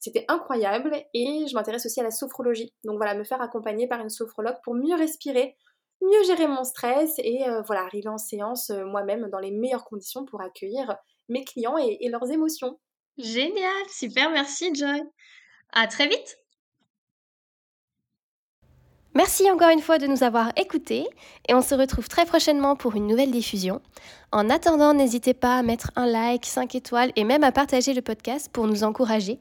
c'était 0.00 0.24
incroyable 0.26 0.92
et 1.14 1.46
je 1.48 1.54
m'intéresse 1.54 1.86
aussi 1.86 2.00
à 2.00 2.02
la 2.02 2.10
sophrologie. 2.10 2.74
Donc 2.82 2.96
voilà, 2.96 3.14
me 3.14 3.22
faire 3.22 3.40
accompagner 3.40 3.86
par 3.86 4.00
une 4.00 4.10
sophrologue 4.10 4.56
pour 4.64 4.74
mieux 4.74 4.96
respirer, 4.96 5.56
mieux 6.02 6.24
gérer 6.26 6.48
mon 6.48 6.64
stress 6.64 7.14
et 7.18 7.44
voilà, 7.66 7.82
arriver 7.82 8.08
en 8.08 8.18
séance 8.18 8.70
moi-même 8.70 9.28
dans 9.30 9.38
les 9.38 9.52
meilleures 9.52 9.84
conditions 9.84 10.24
pour 10.24 10.40
accueillir 10.40 10.96
mes 11.28 11.44
clients 11.44 11.78
et 11.78 12.08
leurs 12.08 12.28
émotions. 12.28 12.80
Génial, 13.18 13.88
super, 13.88 14.30
merci 14.30 14.74
Joy. 14.74 15.02
À 15.72 15.86
très 15.86 16.08
vite. 16.08 16.38
Merci 19.16 19.48
encore 19.48 19.70
une 19.70 19.80
fois 19.80 19.98
de 19.98 20.08
nous 20.08 20.24
avoir 20.24 20.50
écoutés 20.56 21.06
et 21.48 21.54
on 21.54 21.62
se 21.62 21.76
retrouve 21.76 22.08
très 22.08 22.26
prochainement 22.26 22.74
pour 22.74 22.96
une 22.96 23.06
nouvelle 23.06 23.30
diffusion. 23.30 23.80
En 24.32 24.50
attendant, 24.50 24.92
n'hésitez 24.92 25.34
pas 25.34 25.56
à 25.58 25.62
mettre 25.62 25.92
un 25.94 26.06
like, 26.06 26.44
5 26.44 26.74
étoiles 26.74 27.12
et 27.14 27.22
même 27.22 27.44
à 27.44 27.52
partager 27.52 27.94
le 27.94 28.02
podcast 28.02 28.48
pour 28.52 28.66
nous 28.66 28.82
encourager. 28.82 29.38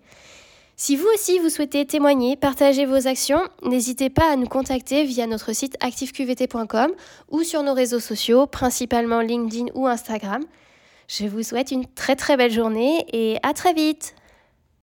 Si 0.75 0.95
vous 0.95 1.07
aussi 1.11 1.39
vous 1.39 1.49
souhaitez 1.49 1.87
témoigner, 1.87 2.35
partager 2.35 2.85
vos 2.85 3.07
actions, 3.07 3.41
n'hésitez 3.63 4.11
pas 4.11 4.31
à 4.31 4.35
nous 4.35 4.47
contacter 4.47 5.05
via 5.05 5.25
notre 5.25 5.53
site 5.53 5.75
activeqvt.com 5.79 6.91
ou 7.29 7.41
sur 7.41 7.63
nos 7.63 7.73
réseaux 7.73 7.99
sociaux, 7.99 8.45
principalement 8.45 9.21
LinkedIn 9.21 9.71
ou 9.73 9.87
Instagram. 9.87 10.43
Je 11.07 11.25
vous 11.25 11.43
souhaite 11.43 11.71
une 11.71 11.85
très 11.85 12.15
très 12.15 12.37
belle 12.37 12.51
journée 12.51 13.05
et 13.11 13.37
à 13.43 13.53
très 13.53 13.73
vite 13.73 14.15